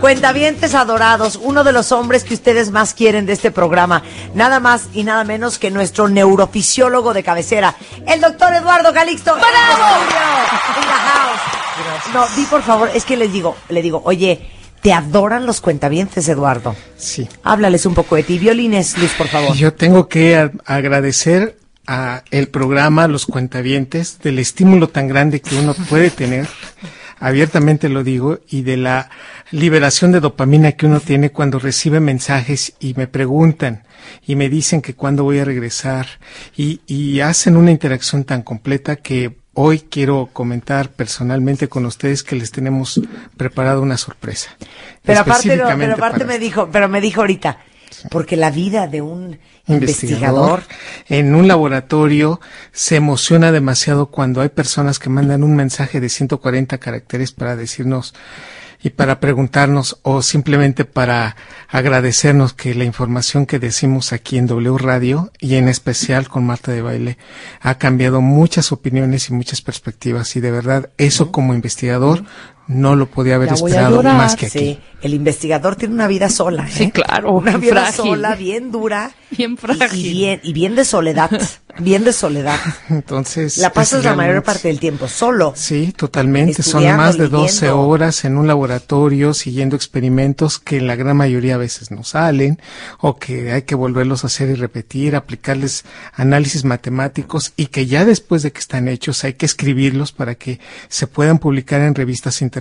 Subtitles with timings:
[0.00, 4.02] Cuentavientes adorados, uno de los hombres que ustedes más quieren de este programa,
[4.32, 7.74] nada más y nada menos que nuestro neurofisiólogo de cabecera,
[8.06, 9.34] el doctor Eduardo Calixto.
[9.34, 10.04] ¡Bravo!
[12.14, 14.48] No, di por favor, es que les digo, le digo, oye,
[14.80, 16.76] te adoran los cuentavientes, Eduardo.
[16.96, 17.28] Sí.
[17.42, 18.38] Háblales un poco de ti.
[18.38, 19.54] Violines, Luis, por favor.
[19.56, 25.74] Yo tengo que agradecer a el programa, los cuentavientes, del estímulo tan grande que uno
[25.74, 26.46] puede tener
[27.20, 29.10] abiertamente lo digo, y de la
[29.50, 33.84] liberación de dopamina que uno tiene cuando recibe mensajes y me preguntan
[34.26, 36.06] y me dicen que cuándo voy a regresar
[36.56, 42.36] y, y hacen una interacción tan completa que hoy quiero comentar personalmente con ustedes que
[42.36, 43.00] les tenemos
[43.36, 44.50] preparado una sorpresa.
[45.02, 47.58] Pero aparte, pero aparte me dijo, pero me dijo ahorita,
[48.10, 50.62] porque la vida de un investigador,
[51.08, 52.40] en un laboratorio
[52.72, 58.14] se emociona demasiado cuando hay personas que mandan un mensaje de 140 caracteres para decirnos
[58.82, 61.36] y para preguntarnos o simplemente para
[61.68, 66.72] agradecernos que la información que decimos aquí en W Radio y en especial con Marta
[66.72, 67.18] de Baile
[67.60, 70.36] ha cambiado muchas opiniones y muchas perspectivas.
[70.36, 72.24] Y de verdad eso como investigador
[72.68, 74.78] no lo podía haber esperado más que aquí.
[75.00, 76.66] El investigador tiene una vida sola.
[76.66, 76.72] ¿eh?
[76.72, 77.32] Sí, claro.
[77.32, 79.12] Una vida sola, bien dura.
[79.30, 80.06] Bien frágil.
[80.06, 81.30] Y, bien, y bien de soledad.
[81.78, 82.58] bien de soledad.
[82.90, 83.58] Entonces.
[83.58, 85.52] La pasas la mayor parte del tiempo solo.
[85.56, 86.62] Sí, totalmente.
[86.62, 91.58] Son más de 12 horas en un laboratorio siguiendo experimentos que la gran mayoría a
[91.58, 92.60] veces no salen
[93.00, 98.04] o que hay que volverlos a hacer y repetir, aplicarles análisis matemáticos y que ya
[98.04, 102.42] después de que están hechos hay que escribirlos para que se puedan publicar en revistas
[102.42, 102.57] internacionales.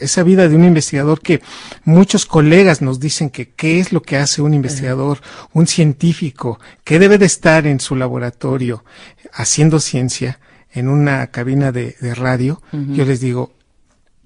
[0.00, 1.40] Esa vida de un investigador que
[1.84, 5.20] muchos colegas nos dicen que qué es lo que hace un investigador,
[5.52, 8.84] un científico, que debe de estar en su laboratorio
[9.32, 10.40] haciendo ciencia
[10.72, 13.52] en una cabina de, radio, yo les digo,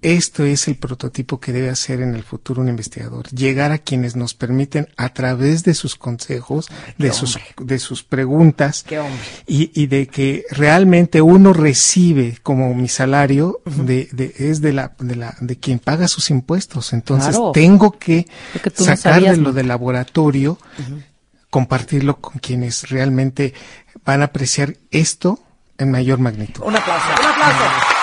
[0.05, 3.27] esto es el prototipo que debe hacer en el futuro un investigador.
[3.31, 8.85] Llegar a quienes nos permiten a través de sus consejos, de sus, de sus preguntas
[9.47, 14.95] y, y, de que realmente uno recibe como mi salario de, de, es de la,
[14.99, 16.93] de la, de quien paga sus impuestos.
[16.93, 18.27] Entonces tengo que
[18.75, 20.59] sacarle lo del laboratorio,
[21.49, 23.55] compartirlo con quienes realmente
[24.05, 25.41] van a apreciar esto
[25.79, 26.63] en mayor magnitud.
[26.63, 27.94] Un aplauso, un aplauso.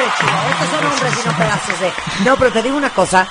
[0.00, 2.24] Estos son hombres y no pedazos de...
[2.24, 3.28] No, pero te digo una cosa.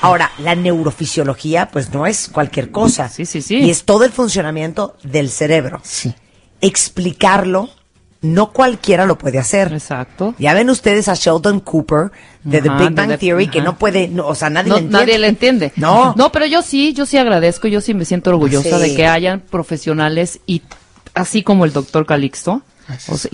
[0.00, 3.08] Ahora, la neurofisiología, pues no es cualquier cosa.
[3.08, 3.56] Sí, sí, sí.
[3.56, 5.80] Y es todo el funcionamiento del cerebro.
[5.82, 6.14] Sí.
[6.60, 7.68] Explicarlo,
[8.20, 9.72] no cualquiera lo puede hacer.
[9.72, 10.34] Exacto.
[10.38, 12.10] Ya ven ustedes a Sheldon Cooper
[12.42, 14.98] de The Big Bang Theory, que no puede, o sea, nadie le entiende.
[14.98, 15.72] Nadie le entiende.
[15.76, 16.14] No.
[16.16, 19.40] No, pero yo sí, yo sí agradezco, yo sí me siento orgullosa de que hayan
[19.40, 20.62] profesionales y
[21.14, 22.62] así como el doctor Calixto,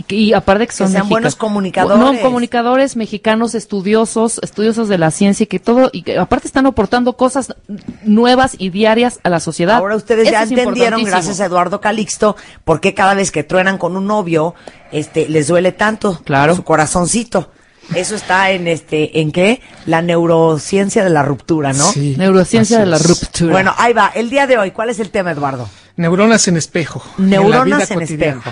[0.08, 1.98] y, aparte que son sean buenos comunicadores.
[1.98, 6.66] No, comunicadores mexicanos estudiosos, estudiosos de la ciencia y que todo, y que aparte están
[6.66, 7.54] aportando cosas
[8.02, 9.76] nuevas y diarias a la sociedad.
[9.76, 13.96] Ahora ustedes ya entendieron, gracias a Eduardo Calixto, por qué cada vez que truenan con
[13.96, 14.54] un novio,
[14.90, 16.56] este, les duele tanto claro.
[16.56, 17.50] su corazoncito.
[17.94, 19.60] Eso está en este, ¿en qué?
[19.84, 21.84] La neurociencia de la ruptura, ¿no?
[21.92, 22.14] Sí.
[22.16, 23.52] Neurociencia de la ruptura.
[23.52, 24.10] Bueno, ahí va.
[24.14, 25.68] El día de hoy, ¿cuál es el tema, Eduardo?
[25.96, 27.04] Neuronas en espejo.
[27.18, 28.50] Neuronas en, espejo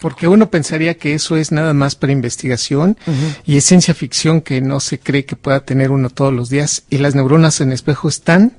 [0.00, 2.96] porque uno pensaría que eso es nada más para investigación
[3.44, 6.84] y es ciencia ficción que no se cree que pueda tener uno todos los días
[6.90, 8.52] y las neuronas en espejo están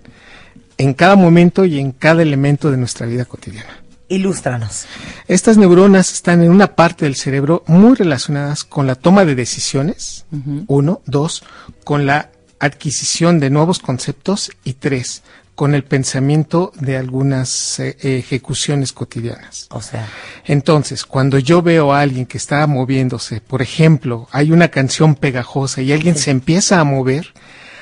[0.77, 3.83] en cada momento y en cada elemento de nuestra vida cotidiana.
[4.07, 4.85] Ilústranos.
[5.27, 10.25] Estas neuronas están en una parte del cerebro muy relacionadas con la toma de decisiones,
[10.67, 11.43] uno, dos,
[11.83, 15.21] con la adquisición de nuevos conceptos y tres,
[15.59, 19.67] con el pensamiento de algunas eh, ejecuciones cotidianas.
[19.71, 20.07] O sea.
[20.45, 25.81] Entonces, cuando yo veo a alguien que está moviéndose, por ejemplo, hay una canción pegajosa
[25.81, 27.33] y alguien se empieza a mover,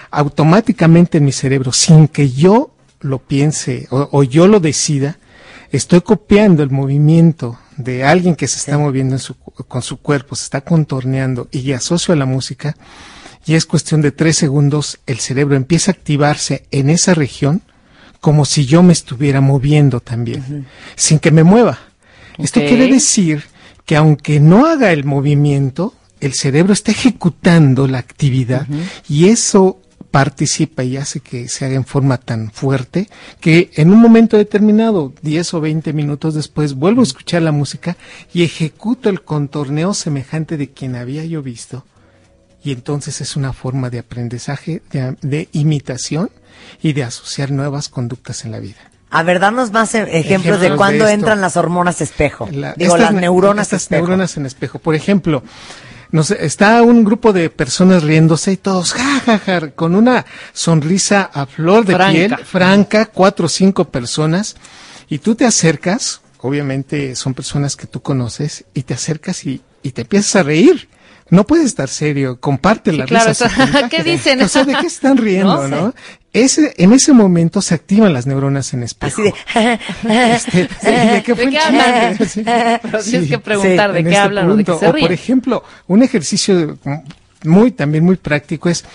[0.09, 5.19] automáticamente en mi cerebro, sin que yo lo piense o, yo lo decida,
[5.71, 9.17] estoy copiando el movimiento de alguien que se está moviendo
[9.67, 12.75] con su cuerpo, se está contorneando y asocio a la música,
[13.47, 17.61] y es cuestión de tres segundos, el cerebro empieza a activarse en esa región
[18.19, 21.79] como si yo me estuviera moviendo también, sin que me mueva.
[22.37, 23.43] Esto quiere decir
[23.85, 28.67] que aunque no haga el movimiento, el cerebro está ejecutando la actividad
[29.07, 29.79] y eso
[30.11, 33.07] participa y hace que se haga en forma tan fuerte
[33.39, 37.97] que en un momento determinado, 10 o 20 minutos después, vuelvo a escuchar la música
[38.33, 41.85] y ejecuto el contorneo semejante de quien había yo visto.
[42.67, 46.29] Y entonces es una forma de aprendizaje, de, imitación
[46.81, 48.91] y de asociar nuevas conductas en la vida.
[49.09, 52.49] A ver, danos más e- ejemplos, de cuándo entran las hormonas espejo.
[52.75, 54.79] Digo, las neuronas estas neuronas en espejo.
[54.79, 55.43] Por ejemplo,
[56.11, 61.45] no sé, está un grupo de personas riéndose y todos ja, con una sonrisa a
[61.45, 64.57] flor de piel, franca, cuatro o cinco personas,
[65.07, 69.91] y tú te acercas, obviamente son personas que tú conoces, y te acercas y, y
[69.91, 70.89] te empiezas a reír
[71.29, 73.31] no puede estar serio, comparte la claro,
[73.89, 74.41] ¿Qué dicen?
[74.41, 75.93] O sea, ¿de qué están riendo, no?
[76.33, 79.21] Ese, en ese momento se activan las neuronas en espejo.
[79.21, 82.29] Así de, este, ¿de qué, ¿De qué hablan?
[82.29, 85.05] Sí, Pero tienes que preguntar de qué este hablan o de qué se ríen.
[85.05, 86.77] O por ejemplo, un ejercicio
[87.43, 88.85] muy, también muy práctico es,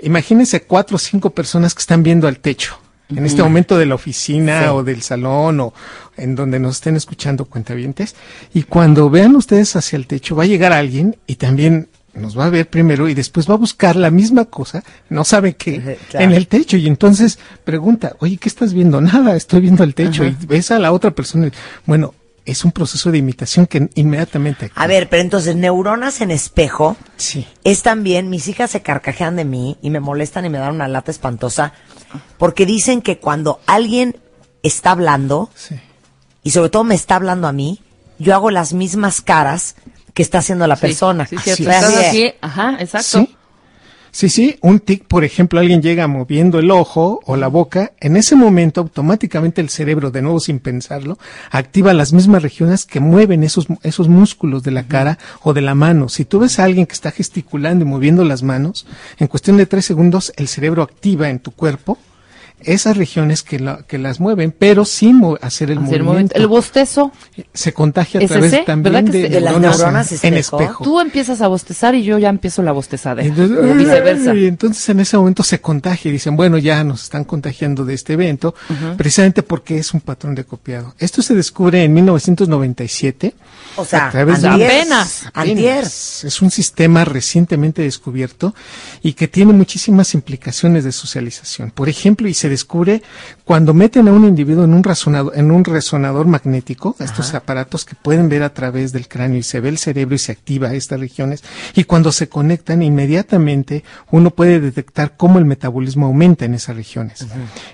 [0.00, 2.81] imagínense cuatro o cinco personas que están viendo al techo
[3.16, 5.74] en este momento de la oficina o del salón o
[6.16, 8.14] en donde nos estén escuchando cuentavientes.
[8.54, 12.46] Y cuando vean ustedes hacia el techo, va a llegar alguien y también nos va
[12.46, 16.32] a ver primero y después va a buscar la misma cosa, no sabe qué, en
[16.32, 16.76] el techo.
[16.76, 19.00] Y entonces pregunta, oye, ¿qué estás viendo?
[19.00, 20.24] Nada, estoy viendo el techo.
[20.24, 21.50] Y ves a la otra persona.
[21.86, 22.14] Bueno,
[22.44, 24.70] es un proceso de imitación que inmediatamente.
[24.74, 26.96] A ver, pero entonces neuronas en espejo.
[27.16, 27.46] Sí.
[27.64, 30.88] Es también, mis hijas se carcajean de mí y me molestan y me dan una
[30.88, 31.72] lata espantosa
[32.38, 34.20] porque dicen que cuando alguien
[34.62, 35.50] está hablando
[36.42, 37.80] y sobre todo me está hablando a mí,
[38.18, 39.76] yo hago las mismas caras
[40.14, 41.26] que está haciendo la persona.
[41.26, 41.64] Sí, sí,
[42.10, 42.32] sí.
[42.40, 43.20] Ajá, exacto.
[43.20, 43.36] Sí,
[44.12, 48.36] sí, un tic, por ejemplo, alguien llega moviendo el ojo o la boca, en ese
[48.36, 51.18] momento automáticamente el cerebro, de nuevo sin pensarlo,
[51.50, 55.74] activa las mismas regiones que mueven esos, esos músculos de la cara o de la
[55.74, 56.10] mano.
[56.10, 58.86] Si tú ves a alguien que está gesticulando y moviendo las manos,
[59.18, 61.96] en cuestión de tres segundos el cerebro activa en tu cuerpo
[62.64, 66.34] esas regiones que, que las mueven, pero sin hacer el movimiento.
[66.34, 67.12] El bostezo
[67.52, 70.84] se contagia a través también de, las neuronas en espejo.
[70.84, 73.22] Tú empiezas a bostezar y yo ya empiezo la bostezada.
[73.22, 74.34] Entonces, viceversa.
[74.34, 77.94] Y entonces en ese momento se contagia y dicen, bueno, ya nos están contagiando de
[77.94, 78.54] este evento,
[78.96, 80.94] precisamente porque es un patrón de copiado.
[80.98, 83.34] Esto se descubre en 1997.
[83.76, 86.24] O sea, a través de apenas, apenas.
[86.24, 88.54] Es un sistema recientemente descubierto
[89.02, 91.70] y que tiene muchísimas implicaciones de socialización.
[91.70, 93.02] Por ejemplo, y se descubre
[93.44, 97.96] cuando meten a un individuo en un resonador, en un resonador magnético, estos aparatos que
[97.96, 101.00] pueden ver a través del cráneo y se ve el cerebro y se activa estas
[101.00, 101.42] regiones,
[101.74, 107.26] y cuando se conectan inmediatamente uno puede detectar cómo el metabolismo aumenta en esas regiones.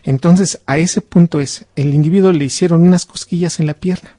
[0.04, 4.16] Entonces, a ese punto es, el individuo le hicieron unas cosquillas en la pierna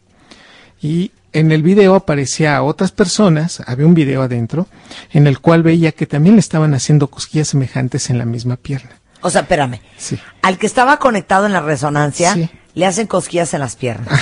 [0.81, 4.67] y en el video aparecía a otras personas, había un video adentro,
[5.11, 8.98] en el cual veía que también le estaban haciendo cosquillas semejantes en la misma pierna.
[9.21, 9.81] O sea, espérame.
[9.97, 10.17] Sí.
[10.41, 12.37] Al que estaba conectado en la resonancia,
[12.73, 14.19] le hacen cosquillas en las piernas.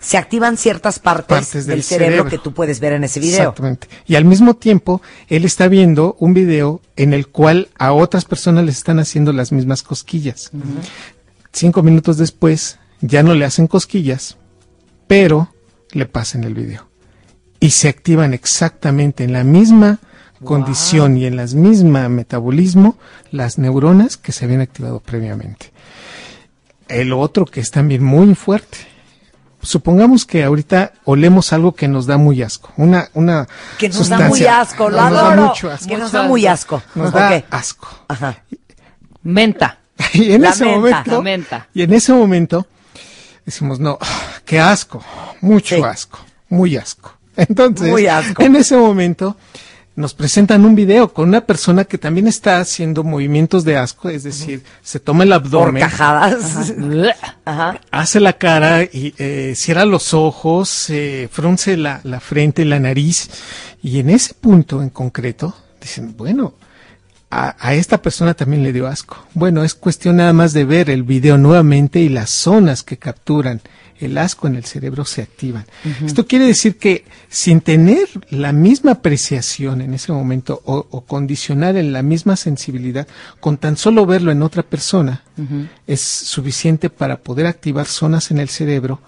[0.00, 3.50] Se activan ciertas partes, del, cerebro, que tú puedes ver en ese video.
[3.50, 3.86] Exactamente.
[4.06, 8.64] Y al mismo tiempo, él está viendo un video en el cual a otras personas
[8.64, 10.52] les están haciendo las mismas cosquillas.
[11.52, 14.38] Cinco minutos después, ya no le hacen cosquillas,
[15.06, 15.52] pero
[15.92, 16.88] le pasan el video.
[17.60, 19.98] Y se activan exactamente en la misma
[20.44, 22.96] condición y en las misma metabolismo
[23.30, 25.72] las neuronas que se habían activado previamente.
[26.88, 28.78] El otro que es también muy fuerte.
[29.62, 33.46] Supongamos que ahorita olemos algo que nos da muy asco, una una
[33.78, 35.52] que nos da muy asco, lo adoro,
[35.86, 37.88] que nos da muy asco, nos da asco.
[38.08, 38.42] Ajá.
[39.22, 39.78] Menta.
[40.14, 41.68] Y en ese momento, menta.
[41.74, 42.66] y en ese momento
[43.44, 43.98] decimos no,
[44.46, 45.04] qué asco,
[45.42, 47.12] mucho asco, muy asco.
[47.36, 47.94] Entonces,
[48.38, 49.36] en ese momento
[50.00, 54.24] nos presentan un video con una persona que también está haciendo movimientos de asco, es
[54.24, 55.84] decir, se toma el abdomen,
[57.90, 63.30] hace la cara y eh, cierra los ojos, eh, frunce la, la frente, la nariz,
[63.82, 66.54] y en ese punto en concreto dicen, bueno,
[67.30, 69.26] a, a, esta persona también le dio asco.
[69.34, 73.60] Bueno, es cuestión nada más de ver el video nuevamente y las zonas que capturan
[74.00, 75.66] el asco en el cerebro se activan.
[76.04, 81.92] Esto quiere decir que sin tener la misma apreciación en ese momento o, condicionar en
[81.92, 83.06] la misma sensibilidad,
[83.40, 85.22] con tan solo verlo en otra persona,
[85.86, 89.00] es suficiente para poder activar zonas en el cerebro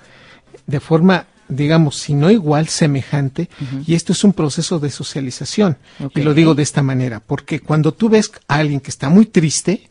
[0.66, 3.48] de forma digamos, si no igual, semejante,
[3.86, 5.76] y esto es un proceso de socialización.
[6.14, 9.26] Y lo digo de esta manera, porque cuando tú ves a alguien que está muy
[9.26, 9.88] triste,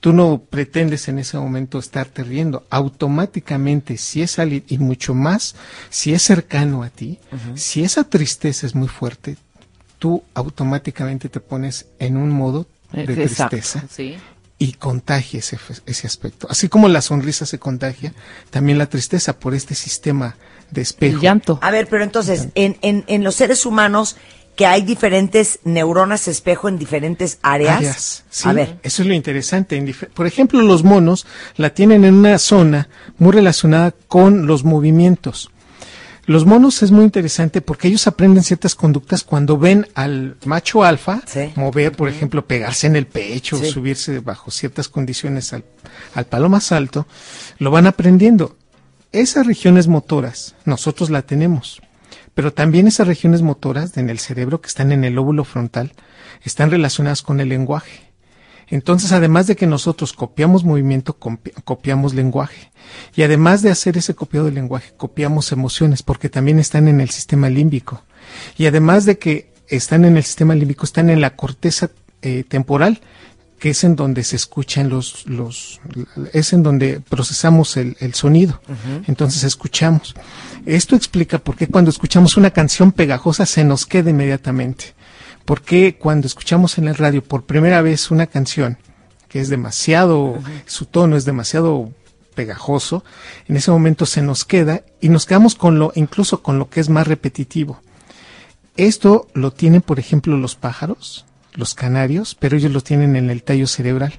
[0.00, 2.66] tú no pretendes en ese momento estarte riendo.
[2.70, 5.54] Automáticamente, si es alguien, y mucho más,
[5.90, 7.18] si es cercano a ti,
[7.54, 9.36] si esa tristeza es muy fuerte,
[9.98, 13.84] tú automáticamente te pones en un modo de tristeza.
[14.62, 16.46] Y contagia ese, ese aspecto.
[16.50, 18.12] Así como la sonrisa se contagia,
[18.50, 20.36] también la tristeza por este sistema
[20.70, 21.16] de espejo.
[21.16, 21.58] El llanto.
[21.62, 24.16] A ver, pero entonces, en, en, en los seres humanos,
[24.60, 28.24] que hay diferentes neuronas espejo en diferentes áreas.
[28.28, 28.78] sí, a ver.
[28.82, 29.82] Eso es lo interesante.
[30.12, 35.50] Por ejemplo, los monos la tienen en una zona muy relacionada con los movimientos.
[36.26, 41.22] Los monos es muy interesante porque ellos aprenden ciertas conductas cuando ven al macho alfa
[41.56, 45.64] mover, por ejemplo, pegarse en el pecho, o subirse bajo ciertas condiciones al,
[46.14, 47.06] al palo más alto,
[47.58, 48.56] lo van aprendiendo.
[49.12, 51.82] Esas regiones motoras nosotros la tenemos,
[52.32, 55.92] pero también esas regiones motoras en el cerebro que están en el lóbulo frontal
[56.44, 58.10] están relacionadas con el lenguaje.
[58.68, 61.16] Entonces, además de que nosotros copiamos movimiento,
[61.64, 62.70] copiamos lenguaje.
[63.16, 67.10] Y además de hacer ese copiado del lenguaje, copiamos emociones, porque también están en el
[67.10, 68.04] sistema límbico.
[68.56, 71.90] Y además de que están en el sistema límbico, están en la corteza
[72.22, 73.00] eh, temporal,
[73.60, 75.80] que es en donde se escuchan los, los
[76.32, 78.60] es en donde procesamos el, sonido.
[79.06, 80.14] Entonces escuchamos.
[80.64, 84.94] Esto explica por qué cuando escuchamos una canción pegajosa se nos queda inmediatamente.
[85.44, 88.78] ¿Por qué cuando escuchamos en el radio por primera vez una canción
[89.28, 91.92] que es demasiado, su tono es demasiado
[92.34, 93.04] pegajoso,
[93.46, 96.80] en ese momento se nos queda y nos quedamos con lo, incluso con lo que
[96.80, 97.82] es más repetitivo.
[98.76, 103.42] Esto lo tienen, por ejemplo, los pájaros, los canarios, pero ellos lo tienen en el
[103.42, 104.14] tallo cerebral.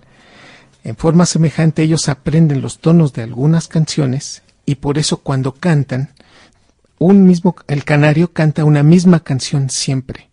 [0.84, 6.10] En forma semejante, ellos aprenden los tonos de algunas canciones y por eso cuando cantan,
[6.98, 10.32] un mismo, el canario canta una misma canción siempre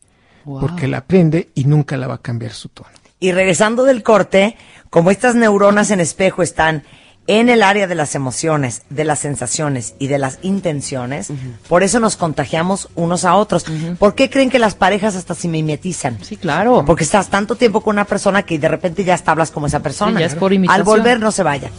[0.61, 2.89] porque la aprende y nunca la va a cambiar su tono.
[3.21, 4.57] Y regresando del corte,
[4.91, 6.85] como estas neuronas en espejo están
[7.29, 11.31] en el área de las emociones, de las sensaciones y de las intenciones,
[11.69, 13.67] por eso nos contagiamos unos a otros.
[13.99, 16.19] ¿Por qué creen que las parejas hasta se mimetizan?
[16.25, 16.85] Sí, claro.
[16.87, 19.81] Porque estás tanto tiempo con una persona que de repente ya hasta hablas como esa
[19.81, 20.19] persona.
[20.19, 20.81] ya es por imitación.
[20.81, 21.71] Al volver no se vaya.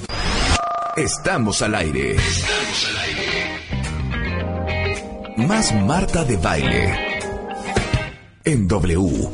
[0.95, 2.15] Estamos al aire.
[2.15, 3.07] Estamos al aire.
[5.47, 6.95] Más Marta de baile
[8.43, 9.29] en W.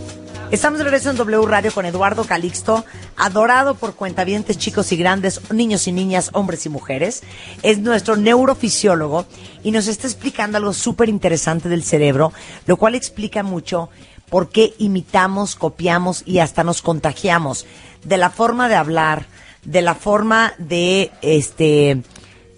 [0.52, 2.86] Estamos de regreso en W Radio con Eduardo Calixto,
[3.18, 7.24] adorado por cuentavientes chicos y grandes, niños y niñas, hombres y mujeres.
[7.64, 9.26] Es nuestro neurofisiólogo
[9.64, 12.32] y nos está explicando algo súper interesante del cerebro,
[12.68, 13.90] lo cual explica mucho
[14.30, 17.66] por qué imitamos, copiamos y hasta nos contagiamos
[18.04, 19.26] de la forma de hablar,
[19.64, 22.04] de la forma de este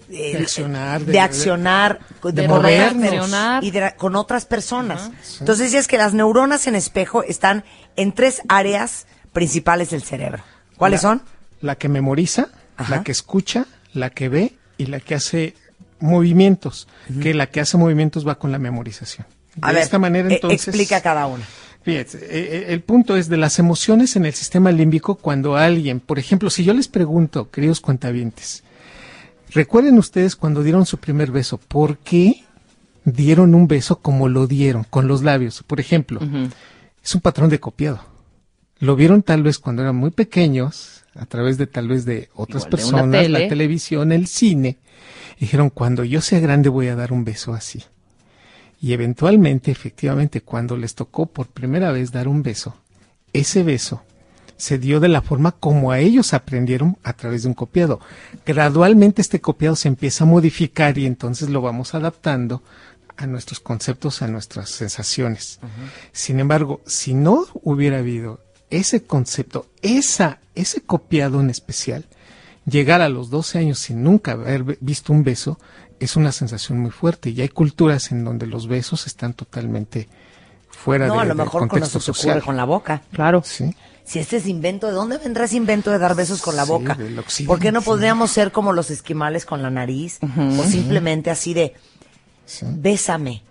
[0.08, 5.10] de accionar, de, accionar, de, movernos y con otras personas.
[5.40, 7.64] Entonces es que las neuronas en espejo están
[7.96, 10.42] en tres áreas principales del cerebro.
[10.76, 11.22] ¿Cuáles son?
[11.60, 12.48] La que memoriza,
[12.88, 15.54] la que escucha, la que ve y la que hace
[16.00, 16.88] movimientos.
[17.22, 19.26] Que la que hace movimientos va con la memorización.
[19.56, 20.68] De esta manera, e, entonces.
[20.68, 21.44] explica cada una.
[21.82, 26.00] Fíjate, eh, eh, el punto es de las emociones en el sistema límbico cuando alguien,
[26.00, 28.62] por ejemplo, si yo les pregunto, queridos cuentavientes,
[29.50, 32.44] Recuerden ustedes cuando dieron su primer beso, ¿por qué
[33.04, 35.62] dieron un beso como lo dieron, con los labios?
[35.62, 36.20] Por ejemplo,
[37.02, 38.00] es un patrón de copiado.
[38.80, 42.66] Lo vieron tal vez cuando eran muy pequeños, a través de tal vez de otras
[42.66, 44.78] personas, la televisión, el cine.
[45.40, 47.82] Dijeron, cuando yo sea grande voy a dar un beso así.
[48.80, 52.76] Y eventualmente, efectivamente, cuando les tocó por primera vez dar un beso,
[53.32, 54.02] ese beso
[54.58, 58.00] se dio de la forma como a ellos aprendieron a través de un copiado.
[58.44, 62.62] Gradualmente este copiado se empieza a modificar y entonces lo vamos adaptando
[63.16, 65.60] a nuestros conceptos, a nuestras sensaciones.
[66.12, 72.04] Sin embargo, si no hubiera habido ese concepto, esa, ese copiado en especial,
[72.66, 75.58] llegar a los 12 años sin nunca haber visto un beso
[76.00, 80.08] es una sensación muy fuerte y hay culturas en donde los besos están totalmente
[80.68, 82.42] fuera no, de, a lo mejor con social.
[82.42, 83.02] con la boca.
[83.12, 83.42] Claro.
[83.44, 83.74] Sí
[84.08, 86.96] si este es invento, ¿de dónde vendrá ese invento de dar besos con la boca?
[87.46, 90.18] ¿Por qué no podríamos ser como los esquimales con la nariz?
[90.58, 91.74] o simplemente así de,
[92.62, 93.42] bésame.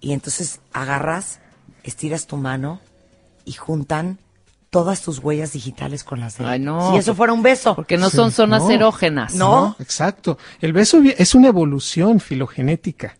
[0.00, 1.40] Y entonces agarras,
[1.82, 2.80] estiras tu mano
[3.44, 4.18] y juntan
[4.70, 6.92] todas tus huellas digitales con las de Ay, no.
[6.92, 7.76] Si eso fuera un beso.
[7.76, 9.34] Porque no son zonas erógenas.
[9.34, 9.76] ¿No?
[9.80, 10.38] Exacto.
[10.62, 13.18] El beso es una evolución filogenética.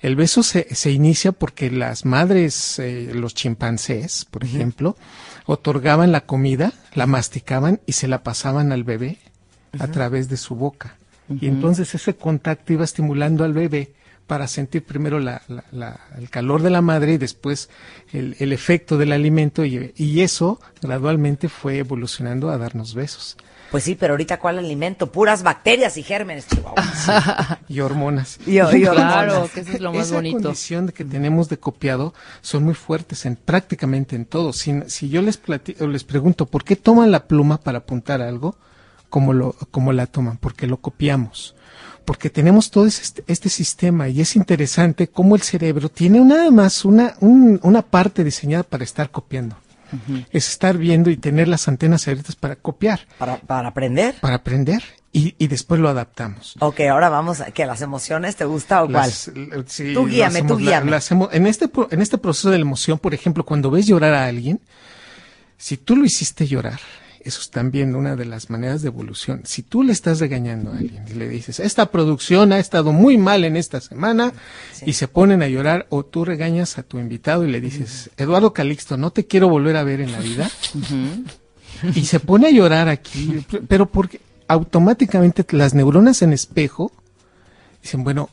[0.00, 4.96] El beso se, se inicia porque las madres, eh, los chimpancés, por ejemplo,
[5.46, 9.18] otorgaban la comida, la masticaban y se la pasaban al bebé
[9.78, 10.96] a través de su boca.
[11.40, 13.94] Y entonces ese contacto iba estimulando al bebé
[14.26, 15.42] para sentir primero la,
[16.18, 17.68] el calor de la madre y después
[18.12, 23.36] el, el efecto del alimento y, y, eso gradualmente fue evolucionando a darnos besos.
[23.70, 25.10] Pues sí, pero ahorita ¿cuál alimento?
[25.10, 26.46] Puras bacterias y gérmenes,
[27.68, 28.38] y hormonas.
[28.46, 30.42] Y, Claro, que eso es lo más Esa bonito.
[30.42, 34.52] condición que tenemos de copiado son muy fuertes en prácticamente en todo.
[34.52, 38.56] Si, si yo les platico, les pregunto por qué toman la pluma para apuntar algo,
[39.10, 41.54] como lo como la toman, porque lo copiamos.
[42.04, 46.84] Porque tenemos todo este, este sistema y es interesante cómo el cerebro tiene nada más
[46.84, 49.56] una, un- una parte diseñada para estar copiando.
[50.30, 54.14] Es estar viendo y tener las antenas abiertas para copiar, Para, para aprender.
[54.20, 54.82] para aprender
[55.12, 56.54] y, y después lo adaptamos.
[56.60, 59.10] Ok, ahora vamos a que las emociones, ¿te gusta o cuál?
[59.10, 60.90] Sí, Tú guíame, tú hacemos, guíame.
[60.90, 64.14] la hacemos- en, este, en este proceso de la emoción, por ejemplo, cuando ves llorar
[64.14, 64.60] a alguien,
[65.56, 66.80] si tú lo hiciste llorar,
[67.24, 69.40] eso es también una de las maneras de evolución.
[69.44, 73.16] Si tú le estás regañando a alguien y le dices, esta producción ha estado muy
[73.16, 74.32] mal en esta semana,
[74.84, 78.52] y se ponen a llorar, o tú regañas a tu invitado y le dices, Eduardo
[78.52, 80.50] Calixto, no te quiero volver a ver en la vida,
[81.94, 86.92] y se pone a llorar aquí, pero porque automáticamente las neuronas en espejo
[87.82, 88.28] dicen, bueno,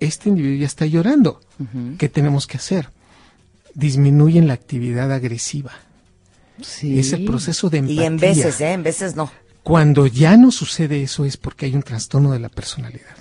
[0.00, 1.40] este individuo ya está llorando.
[1.98, 2.90] ¿Qué tenemos que hacer?
[3.74, 5.72] Disminuyen la actividad agresiva.
[6.60, 6.98] Sí.
[6.98, 8.02] Ese proceso de empatía.
[8.02, 8.72] Y en veces, ¿eh?
[8.72, 9.30] En veces no.
[9.62, 13.16] Cuando ya no sucede eso es porque hay un trastorno de la personalidad.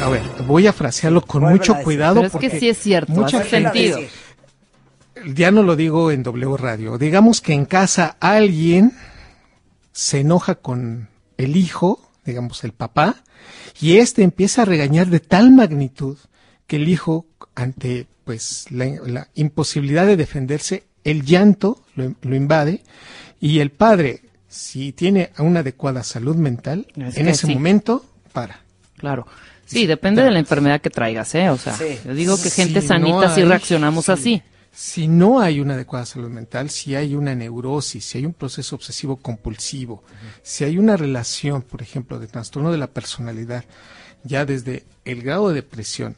[0.00, 3.12] A ver, voy a frasearlo con mucho cuidado Pero es porque que sí es cierto,
[3.12, 3.98] mucha hace a sentido.
[5.34, 6.98] ya no lo digo en W Radio.
[6.98, 8.92] Digamos que en casa alguien
[9.92, 13.16] se enoja con el hijo, digamos el papá,
[13.80, 16.16] y este empieza a regañar de tal magnitud
[16.68, 22.82] que el hijo, ante pues la, la imposibilidad de defenderse, el llanto lo, lo invade
[23.40, 27.54] y el padre, si tiene una adecuada salud mental, Es en ese sí.
[27.54, 28.60] momento para.
[28.98, 29.26] Claro.
[29.66, 31.50] Sí, depende de la enfermedad que traigas, ¿eh?
[31.50, 31.98] O sea, Sí.
[32.04, 34.12] yo digo que gente Si sanita no hay- reaccionamos sí.
[34.12, 34.42] así.
[34.72, 38.76] Si no hay una adecuada salud mental, si hay una neurosis, si hay un proceso
[38.76, 40.04] obsesivo compulsivo,
[40.42, 43.64] si hay una relación, por ejemplo, de trastorno de la personalidad,
[44.22, 46.14] ya desde el grado de depresión,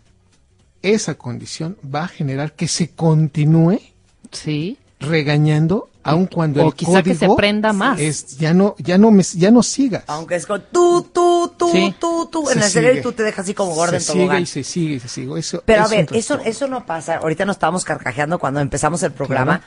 [0.82, 3.80] esa condición va a generar que se continúe
[4.32, 4.78] Sí.
[5.00, 7.98] regañando aun cuando O el quizá que código se prenda más.
[8.00, 10.04] es ya no ya no me ya no sigas.
[10.06, 11.94] Aunque es con tú, tú, tú, Sí.
[12.00, 13.02] tú, tú, Se en el cerebro y sigue.
[13.02, 14.42] tú te dejas así como gordo en se sigue tobogán.
[14.42, 15.38] y se sigue y se sigue.
[15.38, 17.16] Eso, Pero a ver, eso, eso no pasa.
[17.16, 19.62] Ahorita nos estábamos carcajeando cuando empezamos el programa.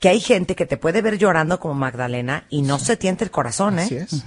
[0.00, 3.30] Que hay gente que te puede ver llorando como Magdalena y no se tiente el
[3.30, 3.82] corazón, ¿eh?
[3.82, 4.22] Así es.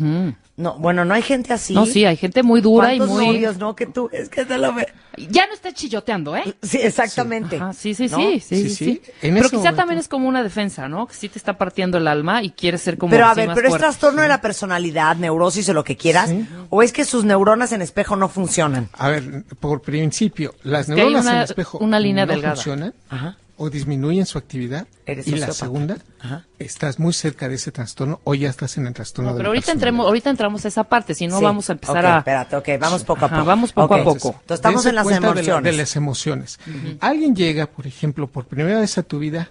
[0.56, 1.76] No, bueno, no hay gente así.
[1.76, 3.28] No, sí, hay gente muy dura y ¿Cuántos muy...
[3.28, 3.76] novios, no?
[3.76, 4.88] Que tú, es que te lo ve.
[5.30, 6.56] Ya no está chilloteando, ¿eh?
[6.64, 7.58] Sí, exactamente.
[7.58, 8.18] Ajá, sí, sí, ¿No?
[8.18, 11.06] sí, sí, Sí, sí, Pero quizá momento- también es como una defensa, ¿no?
[11.06, 13.56] Que sí te está partiendo el alma y quieres ser como Pero a ver, más
[13.56, 16.32] pero es trastorno de la personalidad, neurosis o lo que quieras,
[16.72, 18.90] o es que sus neuronas en espejo no funcionan.
[18.94, 22.56] A ver, por principio, las que hay neuronas una- en espejo una línea no delgada.
[22.56, 23.38] funcionan Ajá.
[23.58, 24.88] O disminuyen su actividad.
[25.06, 26.46] Eres y la segunda, Ajá.
[26.60, 29.50] estás muy cerca de ese trastorno o ya estás en el trastorno No, de pero
[29.52, 31.44] la ahorita entremos, ahorita entramos a esa parte, si no Sí.
[31.44, 32.18] vamos a empezar a...
[32.20, 33.46] Espérate, ok, vamos poco a Ajá, poco.
[33.48, 34.04] vamos poco a Ok.
[34.04, 34.28] poco.
[34.42, 35.64] Entonces, estamos en las de la- emociones.
[35.64, 36.60] De, las emociones.
[37.00, 39.50] Alguien llega, por ejemplo, por primera vez a tu vida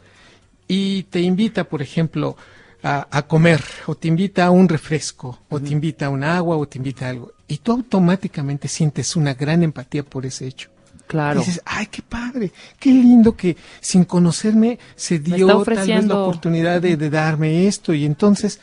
[0.68, 2.36] y te invita, por ejemplo,
[2.82, 6.56] a, a comer, o te invita a un refresco, o te invita a un agua,
[6.56, 7.32] o te invita a algo.
[7.48, 10.68] Y tú automáticamente sientes una gran empatía por ese hecho.
[11.06, 11.40] Claro.
[11.40, 16.80] Dices, ay, qué padre, qué lindo que sin conocerme se dio tal vez la oportunidad
[16.80, 17.94] de, de darme esto.
[17.94, 18.60] Y entonces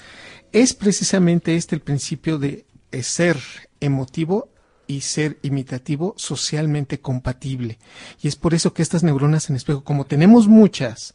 [0.52, 2.66] es precisamente este el principio de
[3.02, 3.38] ser
[3.80, 4.50] emotivo
[4.88, 7.80] y ser imitativo socialmente compatible.
[8.22, 11.14] Y es por eso que estas neuronas en espejo, como tenemos muchas,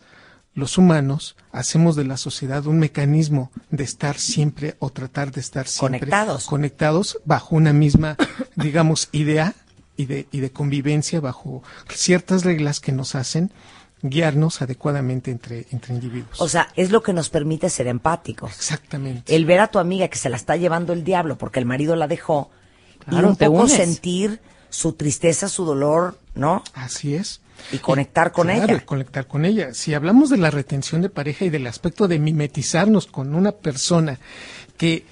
[0.55, 5.69] los humanos hacemos de la sociedad un mecanismo de estar siempre o tratar de estar
[5.69, 6.47] siempre Conectados.
[6.47, 8.17] conectados bajo una misma,
[8.57, 9.55] digamos, idea
[9.99, 13.53] y de, y de convivencia, bajo ciertas reglas que nos hacen
[14.01, 16.41] guiarnos adecuadamente entre, entre individuos.
[16.41, 18.53] O sea, es lo que nos permite ser empáticos.
[18.57, 19.35] Exactamente.
[19.35, 21.97] El ver a tu amiga que se la está llevando el diablo porque el marido
[21.97, 22.51] la dejó
[23.07, 23.73] Claro, y un poco unes.
[23.73, 26.63] sentir su tristeza, su dolor, ¿no?
[26.75, 27.41] Así es.
[27.73, 28.77] Y conectar con claro, ella.
[28.77, 29.75] y conectar con ella.
[29.75, 34.21] Si hablamos de la retención de pareja y del aspecto de mimetizarnos con una persona
[34.77, 35.05] que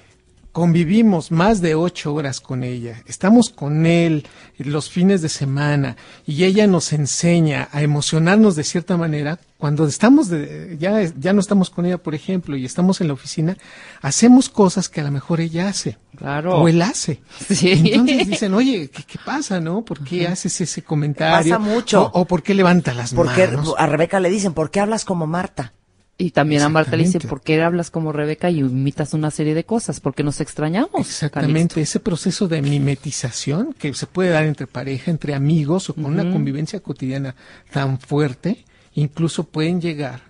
[0.57, 4.25] convivimos más de ocho horas con ella, estamos con él
[4.57, 10.29] los fines de semana y ella nos enseña a emocionarnos de cierta manera, cuando estamos
[10.29, 13.55] de, ya, ya no estamos con ella, por ejemplo, y estamos en la oficina,
[14.01, 15.99] hacemos cosas que a lo mejor ella hace.
[16.15, 16.57] Claro.
[16.59, 17.21] O él hace.
[17.49, 17.91] Sí.
[17.93, 19.85] Entonces dicen, oye, ¿qué, qué pasa, no?
[19.85, 21.55] ¿Por qué haces ese comentario?
[21.55, 22.09] Pasa mucho.
[22.13, 23.75] O, o por qué levanta las Porque manos.
[23.77, 25.73] a Rebeca le dicen, ¿por qué hablas como Marta?
[26.19, 27.19] Y también a Marta le dice.
[27.19, 29.99] ¿por qué hablas como Rebeca y imitas una serie de cosas?
[29.99, 31.07] Porque nos extrañamos.
[31.07, 36.05] Exactamente, ese proceso de mimetización que se puede dar entre pareja, entre amigos o con
[36.05, 37.35] una convivencia cotidiana
[37.71, 40.21] tan fuerte, incluso pueden llegar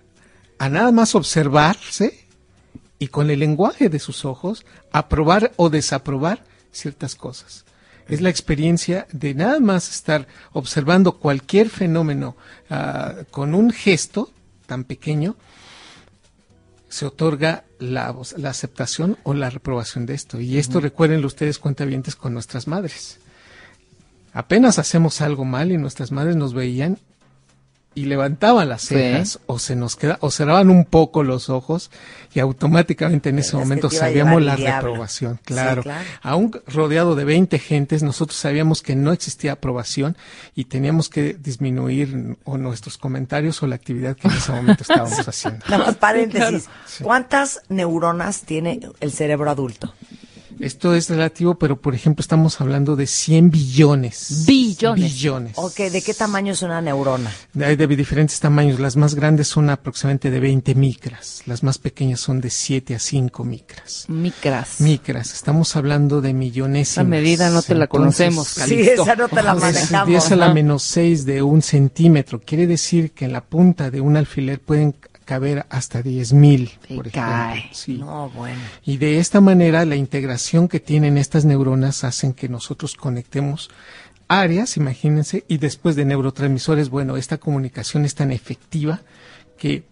[0.58, 2.26] a nada más observarse
[2.98, 7.64] y con el lenguaje de sus ojos aprobar o desaprobar ciertas cosas.
[8.08, 12.36] Es la experiencia de nada más estar observando cualquier fenómeno
[12.68, 14.30] ah, con un gesto
[14.66, 15.36] tan pequeño,
[16.88, 20.40] se otorga la, la, aceptación o la reprobación de esto.
[20.40, 23.18] Y esto recuerden ustedes cuentavientes con nuestras madres.
[24.32, 26.98] Apenas hacemos algo mal y nuestras madres nos veían
[27.94, 31.90] y levantaban las cejas o se nos queda o cerraban un poco los ojos
[32.32, 35.82] y automáticamente en ese momento sabíamos la reprobación, claro.
[36.22, 40.16] Aún rodeado de 20 gentes, nosotros sabíamos que no existía aprobación
[40.54, 45.18] y teníamos que disminuir o nuestros comentarios o la actividad que en ese momento estábamos
[45.28, 45.64] haciendo.
[45.68, 46.68] Nada más paréntesis.
[47.02, 49.92] ¿Cuántas neuronas tiene el cerebro adulto?
[50.60, 54.44] Esto es relativo, pero por ejemplo estamos hablando de 100 billones.
[54.46, 55.12] Billones.
[55.12, 55.52] Billones.
[55.56, 57.30] Ok, ¿de qué tamaño es una neurona?
[57.60, 58.80] Hay de diferentes tamaños.
[58.80, 61.42] Las más grandes son aproximadamente de 20 micras.
[61.46, 64.04] Las más pequeñas son de 7 a 5 micras.
[64.08, 64.80] Micras.
[64.80, 65.32] Micras.
[65.32, 66.92] Estamos hablando de millones.
[66.92, 70.08] Esa medida no te la conocemos, Sí, esa no te la manejamos.
[70.08, 72.40] 10 a la menos 6 de un centímetro.
[72.40, 74.94] Quiere decir que en la punta de un alfiler pueden
[75.28, 77.62] caber hasta 10.000, por ejemplo.
[77.72, 77.98] Sí.
[77.98, 78.58] No, bueno.
[78.86, 83.68] Y de esta manera la integración que tienen estas neuronas hacen que nosotros conectemos
[84.26, 89.02] áreas, imagínense, y después de neurotransmisores, bueno, esta comunicación es tan efectiva
[89.58, 89.84] que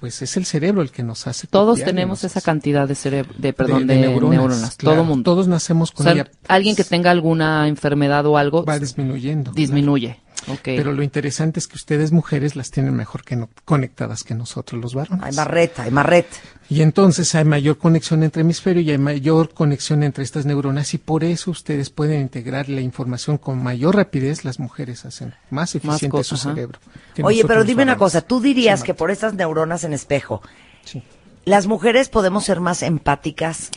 [0.00, 1.46] pues es el cerebro el que nos hace.
[1.48, 5.30] Todos tenemos esa cantidad de cerebro, de perdón, de, neuronas, todo mundo.
[5.30, 6.30] Todos nacemos con ella.
[6.46, 9.52] Alguien que tenga alguna enfermedad o algo va disminuyendo.
[9.52, 10.18] Disminuye.
[10.62, 14.80] Pero lo interesante es que ustedes mujeres las tienen mejor que no, conectadas que nosotros
[14.80, 15.24] los varones.
[15.24, 16.36] Hay marreta, hay marreta.
[16.70, 20.98] Y entonces hay mayor conexión entre hemisferio y hay mayor conexión entre estas neuronas y
[20.98, 24.44] por eso ustedes pueden integrar la información con mayor rapidez.
[24.44, 26.78] Las mujeres hacen más eficiente su cerebro.
[27.22, 30.42] Oye, pero dime una cosa, tú dirías que por estas neuronas en espejo,
[30.84, 31.02] sí
[31.48, 33.70] las mujeres podemos ser más empáticas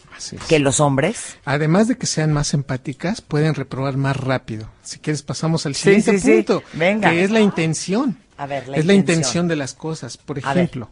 [0.47, 1.37] que los hombres.
[1.45, 4.69] Además de que sean más empáticas, pueden reprobar más rápido.
[4.83, 8.17] Si quieres, pasamos al siguiente punto, que es la intención.
[8.37, 10.17] A ver, es la intención de las cosas.
[10.17, 10.89] Por ejemplo,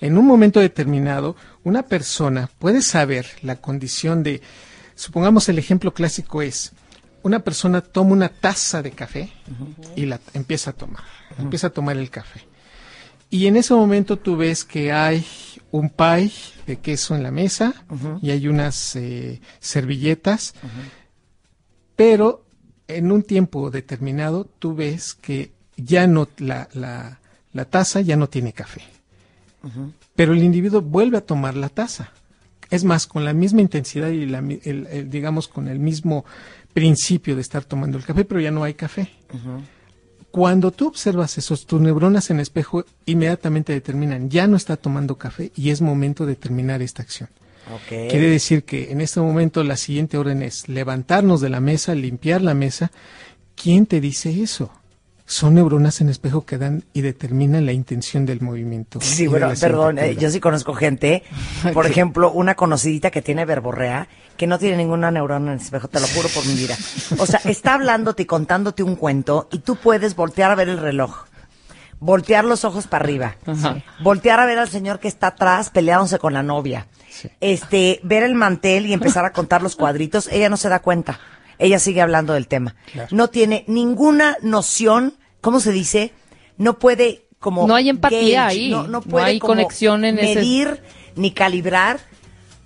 [0.00, 4.42] en un momento determinado, una persona puede saber la condición de,
[4.94, 6.72] supongamos el ejemplo clásico es,
[7.22, 9.30] una persona toma una taza de café
[9.94, 11.04] y la empieza a tomar,
[11.38, 12.51] empieza a tomar el café.
[13.32, 15.24] Y en ese momento tú ves que hay
[15.70, 16.30] un pie
[16.66, 17.72] de queso en la mesa
[18.20, 20.52] y hay unas eh, servilletas,
[21.96, 22.44] pero
[22.88, 27.20] en un tiempo determinado tú ves que ya no la, la,
[27.54, 28.82] la taza ya no tiene café,
[30.14, 32.12] pero el individuo vuelve a tomar la taza.
[32.68, 36.26] Es más, con la misma intensidad y la, el, digamos con el mismo
[36.74, 39.08] principio de estar tomando el café, pero ya no hay café.
[40.32, 45.52] Cuando tú observas esos, tus neuronas en espejo inmediatamente determinan, ya no está tomando café
[45.54, 47.28] y es momento de terminar esta acción.
[47.88, 52.40] Quiere decir que en este momento la siguiente orden es levantarnos de la mesa, limpiar
[52.40, 52.90] la mesa.
[53.54, 54.72] ¿Quién te dice eso?
[55.32, 59.00] Son neuronas en espejo que dan y determinan la intención del movimiento.
[59.00, 61.22] Sí, bueno, perdón, eh, yo sí conozco gente,
[61.72, 66.00] por ejemplo, una conocidita que tiene verborrea, que no tiene ninguna neurona en espejo, te
[66.00, 66.76] lo juro por mi vida.
[67.18, 70.78] O sea, está hablándote y contándote un cuento y tú puedes voltear a ver el
[70.78, 71.24] reloj,
[71.98, 73.36] voltear los ojos para arriba,
[74.02, 76.88] voltear a ver al señor que está atrás peleándose con la novia,
[77.40, 81.18] este, ver el mantel y empezar a contar los cuadritos, ella no se da cuenta
[81.62, 82.74] ella sigue hablando del tema.
[83.10, 86.12] No tiene ninguna noción, ¿cómo se dice?
[86.56, 90.80] No puede como no hay empatía ahí, no, puede hay conexión en medir
[91.16, 92.00] ni calibrar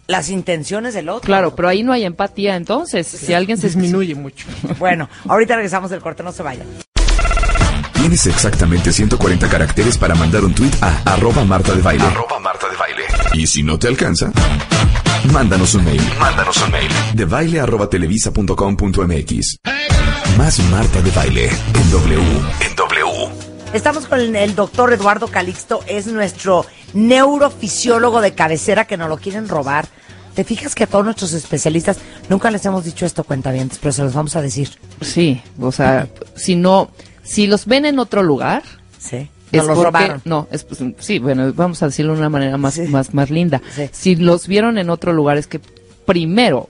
[0.06, 1.26] las intenciones del otro.
[1.26, 4.46] Claro, pero ahí no hay empatía, entonces, si alguien se disminuye mucho.
[4.78, 6.66] Bueno, ahorita regresamos del corte, no se vayan.
[7.94, 12.04] Tienes exactamente 140 caracteres para mandar un tweet a arroba Marta de Baile.
[12.04, 13.02] Arroba Marta de Baile.
[13.32, 14.30] Y si no te alcanza,
[15.32, 16.02] Mándanos un mail.
[16.20, 16.90] Mándanos un mail.
[17.14, 19.58] De baile arroba televisa.com.mx.
[20.36, 22.20] Más Marta de Baile en W.
[22.60, 23.28] En W.
[23.72, 29.48] Estamos con el doctor Eduardo Calixto, es nuestro neurofisiólogo de cabecera que nos lo quieren
[29.48, 29.86] robar.
[30.34, 34.02] ¿Te fijas que a todos nuestros especialistas nunca les hemos dicho esto, cuentavientes, pero se
[34.02, 34.70] los vamos a decir?
[35.00, 36.90] Sí, o sea, si no,
[37.22, 38.62] si los ven en otro lugar,
[38.98, 39.30] sí
[40.24, 43.62] no, es, pues, sí, bueno, vamos a decirlo de una manera más, más, más linda.
[43.92, 45.60] Si los vieron en otro lugar es que
[46.04, 46.68] primero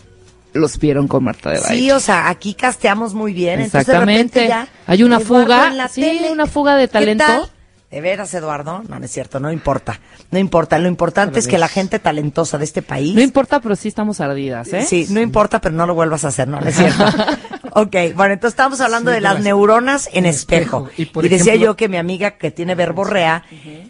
[0.56, 1.78] los vieron con Marta de Baile.
[1.78, 3.60] Sí, o sea, aquí casteamos muy bien.
[3.60, 4.50] Exactamente.
[4.86, 7.50] Hay una fuga, sí, una fuga de talento.
[7.90, 8.82] ¿De veras, Eduardo?
[8.88, 10.00] No, no es cierto, no importa.
[10.32, 10.76] No importa.
[10.78, 13.14] Lo importante es que la gente talentosa de este país.
[13.14, 14.84] No importa, pero sí estamos ardidas, ¿eh?
[14.84, 17.04] Sí, no importa, pero no lo vuelvas a hacer, no, no es cierto.
[17.78, 20.88] Ok, bueno, entonces estamos hablando de las, neuronas en, espejo.
[20.96, 23.44] Y, decía yo que mi amiga que tiene verborrea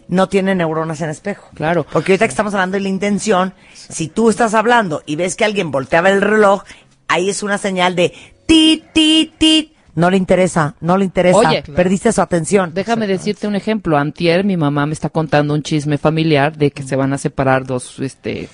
[0.09, 1.51] no tiene neuronas en espejo.
[1.53, 1.85] Claro.
[1.89, 5.45] Porque ahorita que estamos hablando de la intención, si tú estás hablando y ves que
[5.45, 6.63] alguien volteaba el reloj,
[7.07, 8.11] ahí es una señal de
[8.45, 9.73] ti, ti, ti.
[9.95, 11.37] No le interesa, no le interesa.
[11.37, 12.73] Oye, perdiste su atención.
[12.73, 13.97] Déjame decirte un ejemplo.
[13.97, 17.65] Antier mi mamá me está contando un chisme familiar de que se van a separar
[17.65, 18.49] dos, este,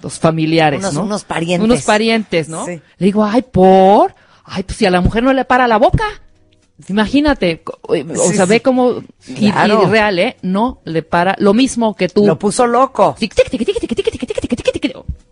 [0.00, 1.02] dos familiares, unos, ¿no?
[1.02, 1.64] Unos parientes.
[1.64, 2.64] Unos parientes, ¿no?
[2.68, 4.14] Le digo, ay, por,
[4.46, 6.04] ay, pues si a la mujer no le para la boca.
[6.88, 10.36] Imagínate, o sea, ve cómo y, real, ¿eh?
[10.42, 12.26] No le para lo mismo que tú.
[12.26, 13.16] Lo puso loco.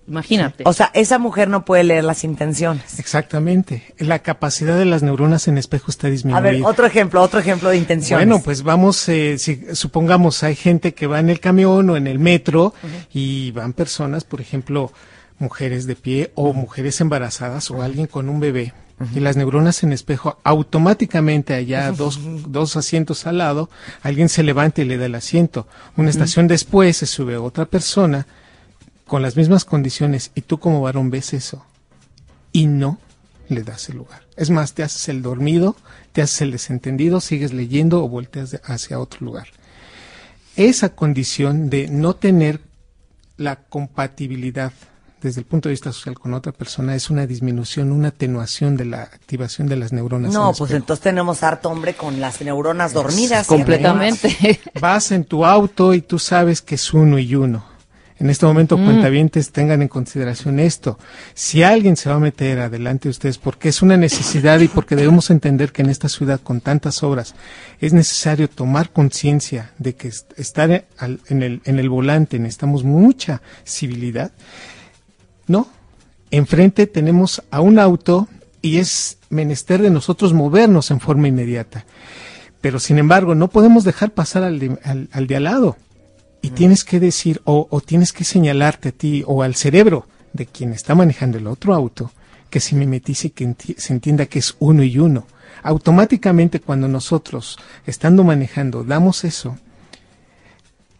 [0.07, 0.64] Imagínate.
[0.66, 2.98] O sea, esa mujer no puede leer las intenciones.
[2.98, 3.94] Exactamente.
[3.98, 6.38] La capacidad de las neuronas en espejo está disminuida.
[6.38, 8.27] A ver, otro ejemplo, otro ejemplo de intenciones.
[8.27, 12.07] Bueno, pues vamos, eh, si, supongamos hay gente que va en el camión o en
[12.07, 12.74] el metro
[13.12, 14.92] y van personas, por ejemplo,
[15.38, 18.72] mujeres de pie o mujeres embarazadas o alguien con un bebé.
[19.14, 23.68] Y las neuronas en espejo, automáticamente allá dos, dos asientos al lado,
[24.02, 25.66] alguien se levanta y le da el asiento.
[25.96, 28.26] Una estación después se sube otra persona
[29.07, 31.64] con las mismas condiciones y tú como varón ves eso
[32.52, 32.98] y no
[33.48, 34.22] le das el lugar.
[34.37, 35.76] Es más, te haces el dormido,
[36.12, 39.48] te haces el desentendido, sigues leyendo o volteas hacia otro lugar.
[40.57, 42.61] Esa condición de no tener
[43.37, 44.72] la compatibilidad
[45.24, 48.84] desde el punto de vista social con otra persona es una disminución, una atenuación de
[48.84, 50.32] la activación de las neuronas.
[50.32, 53.46] No, pues entonces tenemos harto hombre con las neuronas dormidas.
[53.46, 54.60] Completamente.
[54.80, 57.74] Vas en tu auto y tú sabes que es uno y uno
[58.20, 58.84] en este momento, mm.
[58.84, 60.98] cuentavientes, tengan en consideración esto.
[61.34, 64.94] Si alguien se va a meter adelante de ustedes, porque es una necesidad y porque
[64.94, 67.34] debemos entender que en esta ciudad con tantas obras
[67.80, 70.87] es necesario tomar conciencia de que estar
[71.28, 74.30] en el, en el volante necesitamos mucha civilidad,
[75.46, 75.68] ¿no?
[76.30, 78.28] Enfrente tenemos a un auto
[78.62, 81.85] y es menester de nosotros movernos en forma inmediata.
[82.61, 85.76] Pero sin embargo, no podemos dejar pasar al al, al de al lado
[86.44, 90.74] y tienes que decir o, tienes que señalarte a ti o al cerebro de quien
[90.74, 92.12] está manejando el otro auto
[92.50, 95.26] que se mimetice y que se entienda que es uno y uno.
[95.62, 99.57] Automáticamente cuando nosotros, estando manejando, damos eso,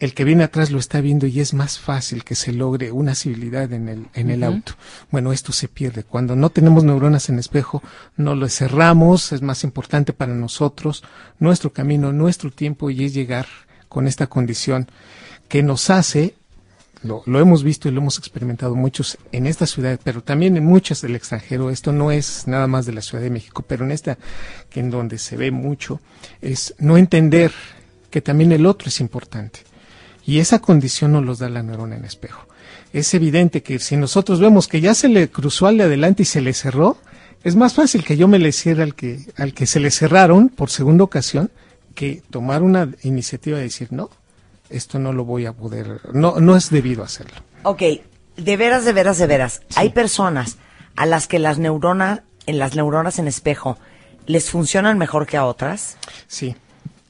[0.05, 3.15] el que viene atrás lo está viendo y es más fácil que se logre una
[3.15, 4.75] civilidad en el, en el auto.
[5.11, 6.05] Bueno, esto se pierde.
[6.05, 7.83] Cuando no tenemos neuronas en espejo,
[8.19, 11.05] no lo cerramos, es más importante para nosotros
[11.39, 13.47] nuestro camino, nuestro tiempo y es llegar
[13.89, 14.89] con esta condición
[15.49, 16.35] que nos hace,
[17.03, 20.67] lo, lo, hemos visto y lo hemos experimentado muchos en esta ciudad, pero también en
[20.67, 23.91] muchas del extranjero, esto no es nada más de la Ciudad de México, pero en
[23.91, 24.19] esta,
[24.69, 25.99] que en donde se ve mucho,
[26.43, 27.53] es no entender
[28.11, 29.61] que también el otro es importante.
[30.27, 32.47] Y esa condición nos los da la neurona en espejo.
[32.93, 36.27] Es evidente que si nosotros vemos que ya se le cruzó al de adelante y
[36.27, 36.97] se le cerró,
[37.43, 40.49] es más fácil que yo me le cierre al que, al que se le cerraron
[40.49, 41.51] por segunda ocasión
[41.95, 44.11] que tomar una iniciativa de decir no,
[44.71, 47.37] esto no lo voy a poder, no, no es debido hacerlo.
[47.63, 47.83] Ok,
[48.37, 49.63] de veras, de veras, de veras.
[49.77, 50.57] Hay personas
[50.97, 53.79] a las que las neuronas, en las neuronas en espejo,
[54.27, 55.97] les funcionan mejor que a otras.
[56.27, 56.57] Sí.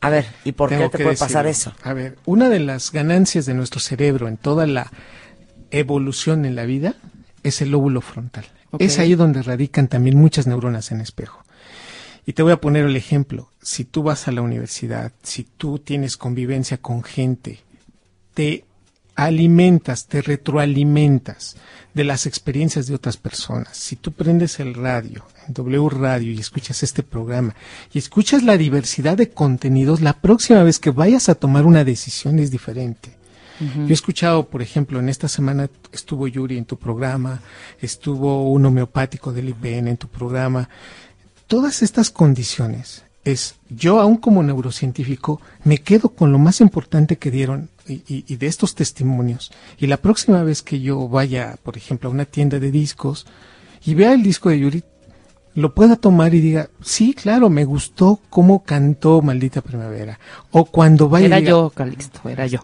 [0.04, 1.72] A ver, ¿y por qué te puede pasar eso?
[1.82, 4.90] A ver, una de las ganancias de nuestro cerebro en toda la
[5.70, 6.94] evolución en la vida
[7.42, 8.44] es el lóbulo frontal.
[8.78, 11.42] Es ahí donde radican también muchas neuronas en espejo.
[12.26, 13.48] Y te voy a poner el ejemplo.
[13.62, 17.60] Si tú vas a la universidad, si tú tienes convivencia con gente,
[18.34, 18.64] te
[19.14, 21.56] alimentas, te retroalimentas
[21.94, 23.76] de las experiencias de otras personas.
[23.76, 27.54] Si tú prendes el radio, en W Radio, y escuchas este programa,
[27.92, 32.38] y escuchas la diversidad de contenidos, la próxima vez que vayas a tomar una decisión
[32.38, 33.10] es diferente.
[33.60, 37.40] Yo he escuchado, por ejemplo, en esta semana estuvo Yuri en tu programa,
[37.80, 40.68] estuvo un homeopático del IPN en tu programa,
[41.46, 47.30] todas estas condiciones es, yo aún como neurocientífico me quedo con lo más importante que
[47.30, 49.52] dieron y, de estos testimonios.
[49.78, 53.26] Y la próxima vez que yo vaya, por ejemplo, a una tienda de discos
[53.84, 54.84] y vea el disco de Yuri,
[55.54, 60.18] lo pueda tomar y diga, sí, claro, me gustó cómo cantó Maldita Primavera.
[60.50, 61.26] O cuando vaya...
[61.26, 62.60] Era yo, Calixto, era yo.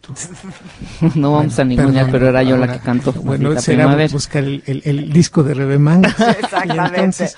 [1.15, 3.13] no vamos a ninguna, pero era yo la que cantó.
[3.13, 5.77] Bueno, será buscar el, disco de Rebe
[6.41, 7.31] Exactamente.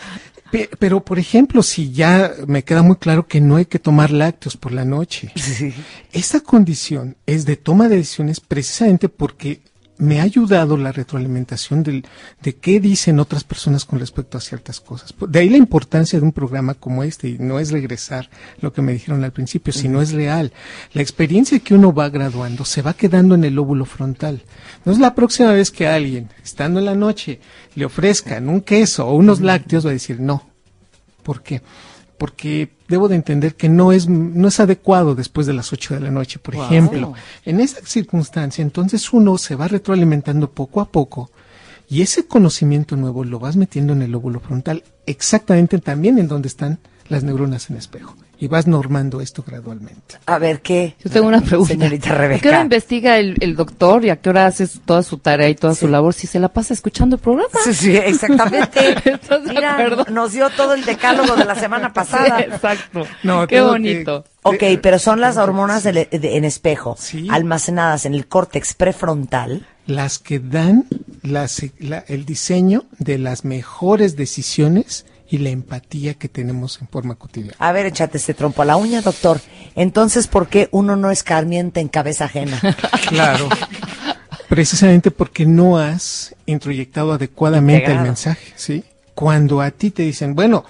[0.79, 4.57] Pero, por ejemplo, si ya me queda muy claro que no hay que tomar lácteos
[4.59, 5.33] por la noche,
[6.13, 9.63] esa condición es de toma de decisiones precisamente porque
[10.03, 12.05] me ha ayudado la retroalimentación del,
[12.43, 15.15] de qué dicen otras personas con respecto a ciertas cosas.
[15.29, 18.29] De ahí la importancia de un programa como este, y no es regresar
[18.61, 20.53] lo que me dijeron al principio, sino es real.
[20.93, 24.43] La experiencia que uno va graduando se va quedando en el lóbulo frontal.
[24.85, 27.41] No es la próxima vez que alguien, estando en la noche,
[27.75, 30.53] le ofrezcan un queso o unos lácteos, va a decir, no,
[31.23, 31.63] ¿Por qué?
[32.19, 36.01] Porque debo de entender que no es, no es adecuado después de las 8 de
[36.01, 37.15] la noche, por ejemplo.
[37.45, 41.31] En esa circunstancia, entonces uno se va retroalimentando poco a poco
[41.89, 46.49] y ese conocimiento nuevo lo vas metiendo en el lóbulo frontal, exactamente también en donde
[46.49, 50.17] están las neuronas en espejo y vas normando esto gradualmente.
[50.27, 50.97] A ver, ¿qué?
[51.05, 51.75] Yo tengo una pregunta.
[51.75, 52.39] Señorita Rebeca.
[52.39, 55.55] ¿A qué hora investiga el, doctor y a qué hora hace toda su tarea y
[55.55, 57.49] toda su labor si se la pasa escuchando el programa?
[57.63, 58.97] Sí, sí, exactamente.
[59.49, 62.41] Mira, nos dio todo el decálogo de la semana pasada.
[62.41, 63.07] exacto.
[63.23, 64.25] No, qué bonito.
[64.43, 66.97] ok, pero son las hormonas en espejo
[67.31, 69.69] almacenadas en el córtex prefrontal.
[69.87, 70.87] Las que dan
[72.09, 77.57] el diseño de las mejores decisiones y la empatía que tenemos en forma cotidiana.
[77.59, 79.41] A ver, échate este trompo a la uña, doctor.
[79.75, 82.61] Entonces, ¿por qué uno no escarmienta en cabeza ajena?
[83.09, 83.49] claro.
[84.51, 88.85] Precisamente porque no has introyectado adecuadamente el mensaje, ¿sí?
[89.15, 90.67] Cuando a ti te dicen, bueno,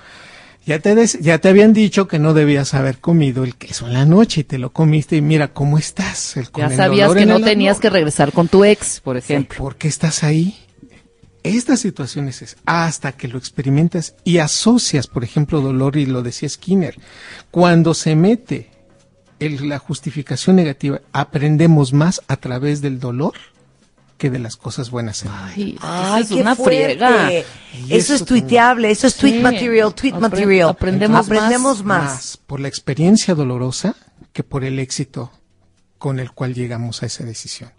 [0.64, 4.05] ya te, ya te habían dicho que no debías haber comido el queso en la
[4.05, 6.37] noche y te lo comiste y mira cómo estás.
[6.37, 9.59] El ya sabías que no tenías que regresar con tu ex, por ejemplo.
[9.59, 10.57] ¿Por qué estás ahí?
[11.42, 16.48] Estas situaciones es hasta que lo experimentas y asocias, por ejemplo, dolor, y lo decía
[16.48, 16.96] Skinner,
[17.50, 18.70] cuando se mete
[19.40, 23.35] el, la justificación negativa, aprendemos más a través del dolor
[24.18, 25.24] que de las cosas buenas.
[25.28, 25.76] Ay,
[26.20, 27.33] es una friega.
[27.88, 30.68] Eso, es tuiteable, eso es tweet material, tweet material.
[30.68, 33.96] Aprendemos, aprendemos más, más por la experiencia dolorosa
[34.33, 35.33] que por el éxito
[36.02, 37.70] con el cual llegamos a esa decisión.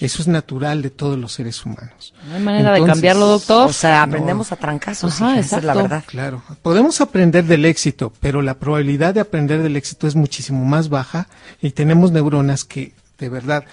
[0.00, 2.14] Eso es natural de todos los seres humanos.
[2.26, 3.68] No hay manera de cambiarlo, doctor.
[3.68, 5.20] O sea, aprendemos a trancazos.
[5.20, 6.02] Ajá, esa es la verdad.
[6.06, 6.42] Claro.
[6.62, 11.28] Podemos aprender del éxito, pero la probabilidad de aprender del éxito es muchísimo más baja
[11.60, 13.64] y tenemos neuronas que, de verdad,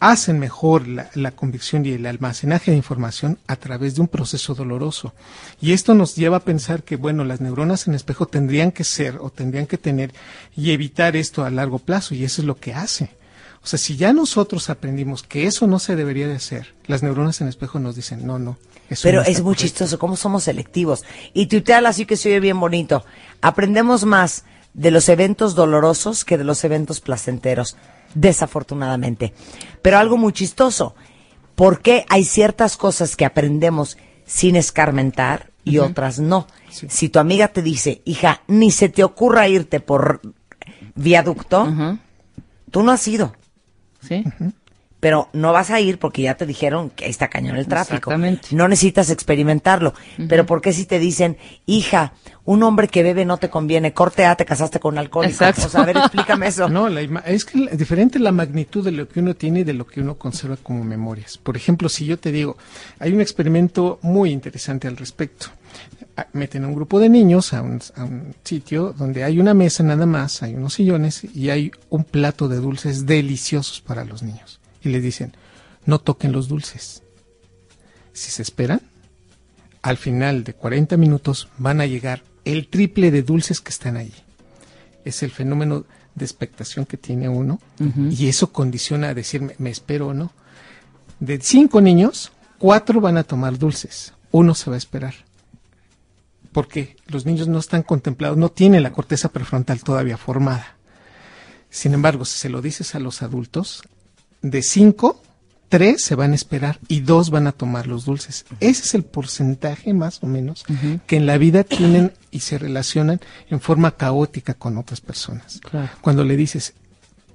[0.00, 4.54] hacen mejor la, la, convicción y el almacenaje de información a través de un proceso
[4.54, 5.12] doloroso.
[5.60, 9.18] Y esto nos lleva a pensar que, bueno, las neuronas en espejo tendrían que ser
[9.20, 10.12] o tendrían que tener
[10.56, 13.10] y evitar esto a largo plazo, y eso es lo que hace.
[13.62, 17.40] O sea, si ya nosotros aprendimos que eso no se debería de hacer, las neuronas
[17.40, 18.56] en espejo nos dicen, no, no.
[18.88, 21.04] Eso Pero es muy chistoso cómo somos selectivos.
[21.34, 23.04] Y tuitear así que se oye bien bonito.
[23.42, 27.76] Aprendemos más de los eventos dolorosos que de los eventos placenteros,
[28.14, 29.34] desafortunadamente.
[29.82, 30.94] Pero algo muy chistoso,
[31.54, 36.46] ¿por qué hay ciertas cosas que aprendemos sin escarmentar y otras no?
[36.70, 40.20] Si tu amiga te dice, hija, ni se te ocurra irte por
[40.94, 41.68] viaducto,
[42.70, 43.34] tú no has ido.
[44.00, 44.24] Sí.
[45.00, 48.12] Pero no vas a ir porque ya te dijeron que está cañón el tráfico.
[48.50, 49.94] No necesitas experimentarlo.
[50.28, 54.24] Pero ¿por qué si te dicen, hija, un hombre que bebe no te conviene, corte
[54.24, 55.44] A, te casaste con un alcohólico?
[55.44, 55.66] Exacto.
[55.66, 56.68] O sea, a ver, explícame eso.
[56.78, 59.86] No, es que es diferente la magnitud de lo que uno tiene y de lo
[59.86, 61.38] que uno conserva como memorias.
[61.38, 62.56] Por ejemplo, si yo te digo,
[62.98, 65.48] hay un experimento muy interesante al respecto
[66.32, 67.80] meten a un grupo de niños a un,
[68.42, 72.56] sitio donde hay una mesa nada más, hay unos sillones y hay un plato de
[72.56, 74.57] dulces deliciosos para los niños.
[74.88, 75.36] Y les dicen,
[75.84, 77.02] no toquen los dulces.
[78.14, 78.80] Si se esperan,
[79.82, 84.14] al final de 40 minutos van a llegar el triple de dulces que están allí.
[85.04, 87.60] Es el fenómeno de expectación que tiene uno
[88.10, 90.32] y eso condiciona a decirme, me espero o no.
[91.20, 95.14] De cinco niños, cuatro van a tomar dulces, uno se va a esperar
[96.52, 100.76] porque los niños no están contemplados, no tienen la corteza prefrontal todavía formada.
[101.70, 103.82] Sin embargo, si se lo dices a los adultos,
[104.42, 105.20] de cinco,
[105.68, 108.46] tres se van a esperar y dos van a tomar los dulces.
[108.60, 110.64] Ese es el porcentaje más o menos
[111.06, 113.20] que en la vida tienen y se relacionan
[113.50, 115.60] en forma caótica con otras personas.
[116.00, 116.74] Cuando le dices,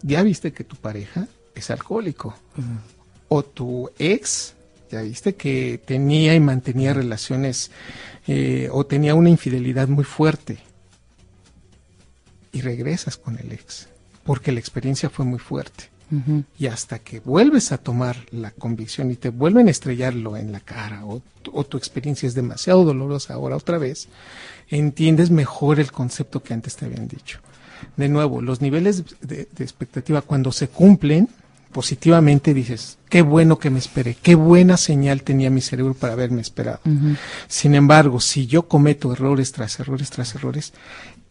[0.01, 2.35] ya viste que tu pareja es alcohólico
[3.27, 4.53] o tu ex,
[4.91, 7.71] ya viste que tenía y mantenía relaciones
[8.27, 10.59] eh, o tenía una infidelidad muy fuerte
[12.51, 13.87] y regresas con el ex
[14.23, 15.92] porque la experiencia fue muy fuerte.
[16.59, 20.59] Y hasta que vuelves a tomar la convicción y te vuelven a estrellarlo en la
[20.59, 21.21] cara o,
[21.63, 24.07] tu experiencia es demasiado dolorosa ahora otra vez,
[24.69, 27.39] entiendes mejor el concepto que antes te habían dicho.
[27.97, 31.27] De nuevo, los niveles de expectativa cuando se cumplen,
[31.73, 36.39] positivamente dices, qué bueno que me esperé, qué buena señal tenía mi cerebro para haberme
[36.39, 36.79] esperado.
[37.47, 40.71] Sin embargo, si yo cometo errores tras errores tras errores,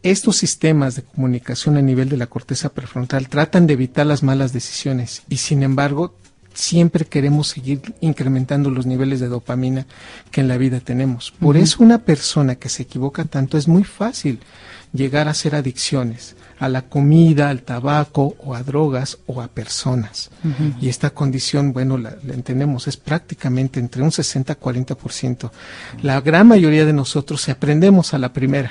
[0.03, 4.53] estos sistemas de comunicación a nivel de la corteza prefrontal tratan de evitar las malas
[4.53, 6.15] decisiones y sin embargo
[6.55, 9.87] siempre queremos seguir incrementando los niveles de dopamina
[10.31, 11.33] que en la vida tenemos.
[11.33, 14.41] Por eso una persona que se equivoca tanto es muy fácil
[14.93, 20.31] llegar a ser adicciones a la comida, al tabaco o a drogas o a personas.
[20.81, 25.51] Y esta condición, bueno, la, entendemos, es prácticamente entre un 60 a 40%.
[26.03, 28.71] La gran mayoría de nosotros se aprendemos a la primera.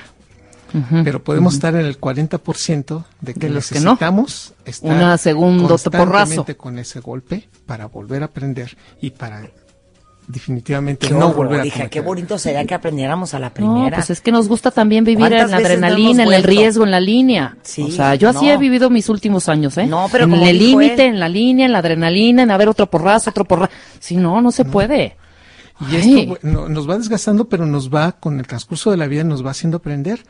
[1.04, 6.78] Pero podemos estar en el 40% de que necesitamos que estar una segundo porrazo con
[6.78, 9.42] ese golpe para volver a aprender y para
[10.26, 13.90] definitivamente no volver a hija, qué bonito sería que aprendiéramos a la primera.
[13.90, 16.90] No, pues es que nos gusta también vivir en la adrenalina, en el riesgo, en
[16.90, 17.56] la línea.
[17.62, 19.86] Sí, o sea, yo así he vivido mis últimos años, ¿eh?
[19.86, 23.30] No, pero en el límite, en la línea, en la adrenalina, en haber otro porrazo,
[23.30, 23.72] otro porrazo.
[23.98, 25.16] Si no, no se puede.
[25.90, 29.44] Y esto nos va desgastando, pero nos va, con el transcurso de la vida, nos
[29.44, 30.24] va haciendo aprender.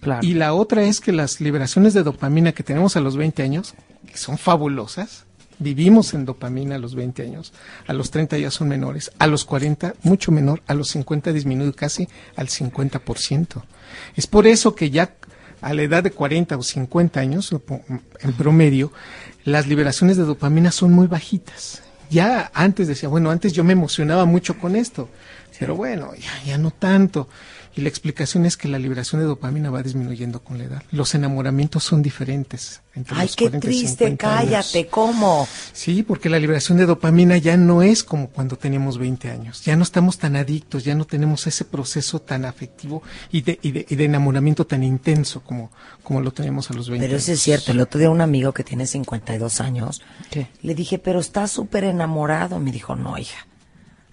[0.00, 0.26] Claro.
[0.26, 3.74] Y la otra es que las liberaciones de dopamina que tenemos a los 20 años,
[4.06, 5.24] que son fabulosas,
[5.58, 7.52] vivimos en dopamina a los 20 años,
[7.86, 11.72] a los 30 ya son menores, a los 40 mucho menor, a los 50 disminuye
[11.72, 13.62] casi al 50%.
[14.16, 15.14] Es por eso que ya
[15.60, 17.54] a la edad de 40 o 50 años,
[18.20, 18.92] en promedio,
[19.44, 21.82] las liberaciones de dopamina son muy bajitas.
[22.10, 25.08] Ya antes decía, bueno, antes yo me emocionaba mucho con esto,
[25.58, 27.28] pero bueno, ya, ya no tanto.
[27.74, 30.82] Y la explicación es que la liberación de dopamina va disminuyendo con la edad.
[30.90, 32.82] Los enamoramientos son diferentes.
[32.94, 35.48] Entre Ay, qué triste, cállate, ¿cómo?
[35.72, 39.64] Sí, porque la liberación de dopamina ya no es como cuando teníamos 20 años.
[39.64, 43.72] Ya no estamos tan adictos, ya no tenemos ese proceso tan afectivo y de, y
[43.72, 45.70] de, y de enamoramiento tan intenso como,
[46.02, 47.72] como lo teníamos a los 20 Pero eso es cierto.
[47.72, 50.02] El otro día un amigo que tiene 52 años,
[50.60, 52.58] le dije, pero está súper enamorado.
[52.58, 53.46] Me dijo, no, hija.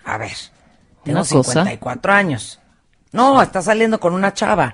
[0.06, 0.38] A ver,
[1.04, 2.59] tengo 54 años
[3.12, 4.74] no, está saliendo con una chava.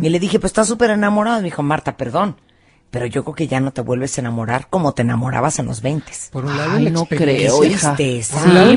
[0.00, 1.38] Y le dije, pues está súper enamorado.
[1.38, 2.36] Me dijo, Marta, perdón.
[2.90, 5.80] Pero yo creo que ya no te vuelves a enamorar como te enamoraba en los
[5.80, 6.12] 20.
[6.32, 7.96] Por un lado, no creo, hija.
[7.96, 8.20] Sí,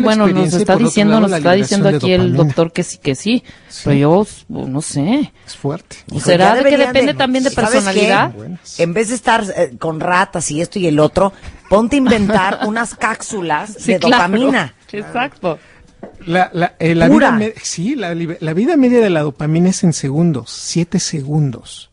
[0.03, 3.43] bueno, nos está diciendo, nos está diciendo aquí el doctor que sí, que sí,
[3.83, 5.33] Pero yo, no sé.
[5.47, 5.97] Es fuerte.
[6.19, 8.31] ¿Será de que depende también de personalidad?
[8.77, 11.33] En vez de estar eh, con ratas y esto y el otro,
[11.67, 14.75] ponte a inventar unas cápsulas de dopamina.
[14.91, 15.57] Exacto.
[16.25, 19.93] La, la, eh, la vida sí, la, la, vida media de la dopamina es en
[19.93, 21.89] segundos, siete segundos.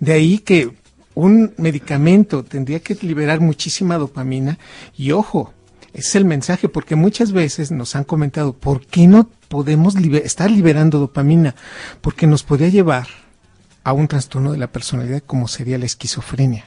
[0.00, 0.72] De ahí que
[1.14, 4.58] un medicamento tendría que liberar muchísima dopamina
[4.96, 5.52] y ojo,
[5.92, 10.98] es el mensaje porque muchas veces nos han comentado, ¿por qué no podemos estar liberando
[10.98, 11.54] dopamina?
[12.00, 13.08] Porque nos podría llevar
[13.82, 16.66] a un trastorno de la personalidad como sería la esquizofrenia.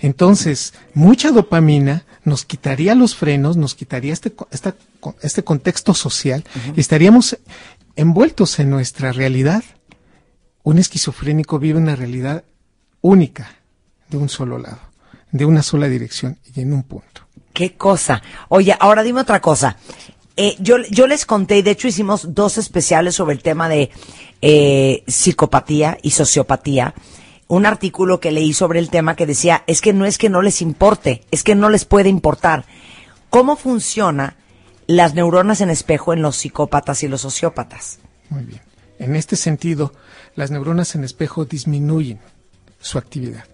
[0.00, 4.32] Entonces, mucha dopamina nos quitaría los frenos, nos quitaría este,
[5.22, 6.44] este contexto social
[6.76, 7.38] y estaríamos
[7.96, 9.64] envueltos en nuestra realidad.
[10.62, 12.44] Un esquizofrénico vive una realidad
[13.00, 13.56] única
[14.08, 14.80] de un solo lado,
[15.32, 17.22] de una sola dirección y en un punto.
[17.52, 18.22] ¿Qué cosa?
[18.48, 19.76] Oye, ahora dime otra cosa.
[20.36, 23.90] Eh, yo, yo les conté, y de hecho hicimos dos especiales sobre el tema de
[24.40, 26.94] eh, psicopatía y sociopatía
[27.52, 30.40] un artículo que leí sobre el tema que decía, es que no es que no
[30.40, 32.64] les importe, es que no les puede importar.
[33.28, 34.36] ¿Cómo funciona
[34.86, 37.98] las neuronas en espejo en los psicópatas y los sociópatas?
[38.30, 38.62] Muy bien.
[38.98, 39.92] En este sentido,
[40.34, 42.20] las neuronas en espejo disminuyen
[42.80, 43.44] su actividad.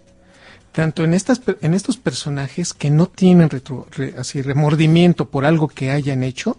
[0.71, 3.49] Tanto en, estas, en estos personajes que no tienen
[4.17, 6.57] así, remordimiento por algo que hayan hecho,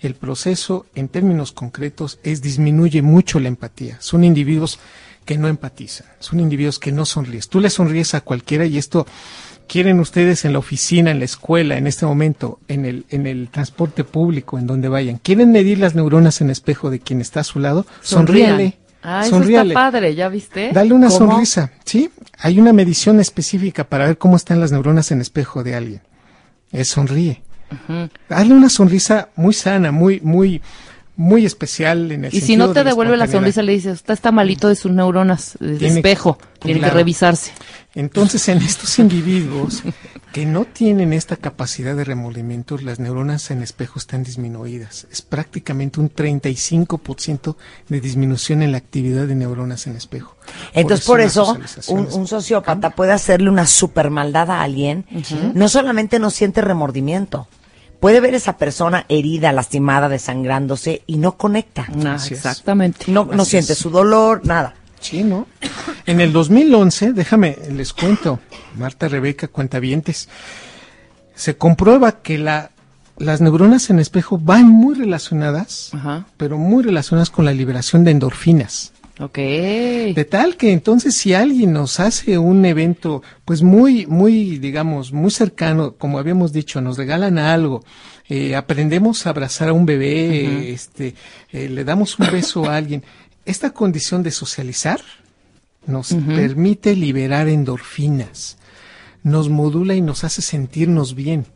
[0.00, 3.98] el proceso en términos concretos es disminuye mucho la empatía.
[4.00, 4.80] Son individuos
[5.24, 7.48] que no empatizan, son individuos que no sonríes.
[7.48, 9.06] Tú le sonríes a cualquiera y esto
[9.68, 13.48] quieren ustedes en la oficina, en la escuela, en este momento, en el, en el
[13.48, 15.18] transporte público, en donde vayan.
[15.18, 17.86] ¿Quieren medir las neuronas en espejo de quien está a su lado?
[18.02, 18.78] Sonríale.
[19.02, 20.70] Ah, eso está padre, ¿ya viste?
[20.72, 22.10] Dale una sonrisa, ¿sí?
[22.38, 26.02] Hay una medición específica para ver cómo están las neuronas en espejo de alguien.
[26.70, 27.42] Es sonríe.
[28.28, 30.62] Dale una sonrisa muy sana, muy, muy,
[31.16, 34.32] muy especial en el Y si no te devuelve la sonrisa, le dices, usted está
[34.32, 37.52] malito de sus neuronas, de espejo, tiene que revisarse.
[37.94, 39.82] Entonces, en estos individuos
[40.32, 45.06] que no tienen esta capacidad de remordimiento, las neuronas en espejo están disminuidas.
[45.10, 47.56] Es prácticamente un 35%
[47.88, 50.36] de disminución en la actividad de neuronas en espejo.
[50.72, 51.58] Entonces, por eso,
[51.88, 55.04] un, sociópata puede hacerle una super maldad a alguien,
[55.52, 57.46] no solamente no siente remordimiento,
[58.02, 61.86] puede ver esa persona herida, lastimada, desangrándose y no conecta.
[62.28, 63.04] exactamente.
[63.06, 64.74] No, no siente su dolor, nada.
[64.98, 65.46] Sí, ¿no?
[66.04, 68.40] En el 2011, déjame, les cuento,
[68.76, 70.28] Marta Rebeca, cuentavientes,
[71.36, 72.72] se comprueba que la,
[73.18, 75.92] las neuronas en espejo van muy relacionadas,
[76.36, 78.91] pero muy relacionadas con la liberación de endorfinas.
[79.22, 79.36] Ok.
[79.36, 85.30] De tal que entonces si alguien nos hace un evento, pues muy, muy, digamos, muy
[85.30, 87.84] cercano, como habíamos dicho, nos regalan algo,
[88.28, 91.14] eh, aprendemos a abrazar a un bebé, este,
[91.52, 93.04] eh, le damos un beso a alguien,
[93.44, 95.00] esta condición de socializar
[95.86, 98.56] nos permite liberar endorfinas,
[99.22, 101.46] nos modula y nos hace sentirnos bien.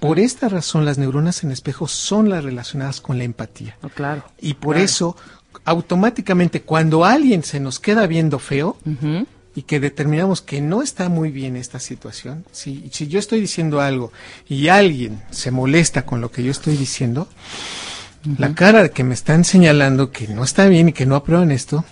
[0.00, 3.76] Por esta razón, las neuronas en espejo son las relacionadas con la empatía.
[3.82, 4.24] Oh, claro.
[4.40, 5.16] Y por eso,
[5.64, 8.76] automáticamente, cuando alguien se nos queda viendo feo
[9.54, 13.80] y que determinamos que no está muy bien esta situación, si, si yo estoy diciendo
[13.80, 14.12] algo
[14.48, 17.28] y alguien se molesta con lo que yo estoy diciendo,
[18.38, 21.84] la cara que me están señalando que no está bien y que no aprueban esto,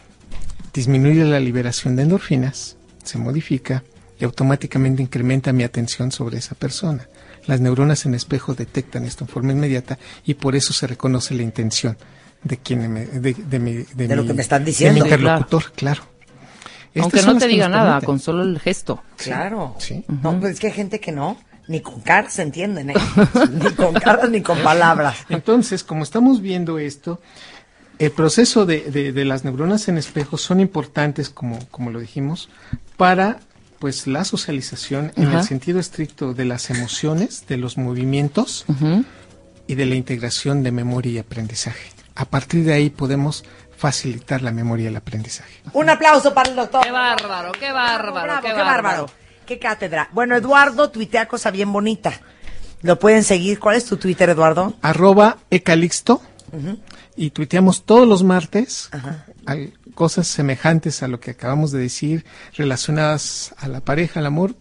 [0.73, 3.85] disminuye la liberación de endorfinas, se modifica
[4.19, 7.09] y automáticamente incrementa mi atención sobre esa persona.
[7.47, 11.43] Las neuronas en espejo detectan esto en forma inmediata y por eso se reconoce la
[11.43, 11.99] intención
[12.45, 15.03] de quien me, de, de, mi, de, lo que me están diciendo.
[15.03, 16.03] De mi interlocutor, claro.
[17.01, 19.03] Aunque no te diga nada, con solo el gesto.
[19.16, 19.76] Claro.
[19.78, 20.05] Sí.
[20.22, 21.38] No, pues es que hay gente que no.
[21.68, 22.95] Ni con caras se entienden, ¿eh?
[23.53, 25.18] ni con caras ni con palabras.
[25.28, 27.20] Entonces, como estamos viendo esto,
[28.01, 32.51] el proceso de, de, las neuronas en espejo son importantes, como, como lo dijimos,
[32.97, 33.38] para
[33.78, 38.64] pues la socialización en el sentido estricto de las emociones, de los movimientos
[39.66, 41.91] y de la integración de memoria y aprendizaje.
[42.15, 43.45] A partir de ahí podemos
[43.77, 45.61] facilitar la memoria y el aprendizaje.
[45.73, 46.83] Un aplauso para el doctor.
[46.85, 49.11] Qué bárbaro, qué bárbaro, qué, bárbaro.
[49.45, 50.09] qué cátedra.
[50.13, 52.13] Bueno, Eduardo tuitea cosa bien bonita.
[52.83, 53.59] Lo pueden seguir.
[53.59, 54.75] ¿Cuál es tu Twitter, Eduardo?
[54.83, 56.23] Arroba ecalixto.
[57.17, 58.91] Y tuiteamos todos los martes.
[59.95, 62.25] Cosas semejantes a lo que acabamos de decir,
[62.57, 64.55] relacionadas a la pareja, al amor,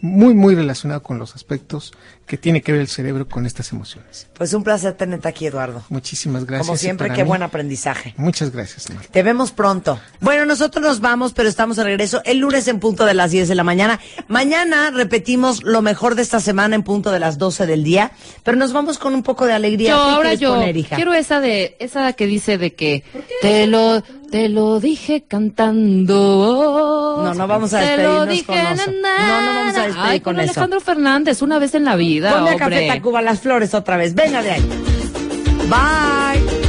[0.00, 1.92] muy, muy relacionado con los aspectos
[2.26, 4.26] que tiene que ver el cerebro con estas emociones.
[4.36, 5.84] Pues un placer tenerte aquí, Eduardo.
[5.88, 6.66] Muchísimas gracias.
[6.66, 8.14] Como siempre, qué buen aprendizaje.
[8.16, 8.90] Muchas gracias.
[8.90, 9.08] Marta.
[9.10, 10.00] Te vemos pronto.
[10.20, 13.48] Bueno, nosotros nos vamos, pero estamos de regreso el lunes en punto de las 10
[13.48, 14.00] de la mañana.
[14.26, 18.10] Mañana repetimos lo mejor de esta semana en punto de las 12 del día,
[18.42, 19.90] pero nos vamos con un poco de alegría.
[19.90, 20.60] Yo, ahora yo
[20.94, 23.04] quiero esa de esa que dice de que
[23.40, 27.22] te lo te lo dije cantando.
[27.22, 28.90] No, no vamos a despedirnos con eso.
[28.90, 32.32] No, no vamos a despedir Ay, con, Alejandro Fernández, una vez en la vida.
[32.34, 34.14] Ponle a Café Tacuba las flores otra vez.
[34.14, 34.68] Venga de ahí.
[35.68, 36.65] Bye.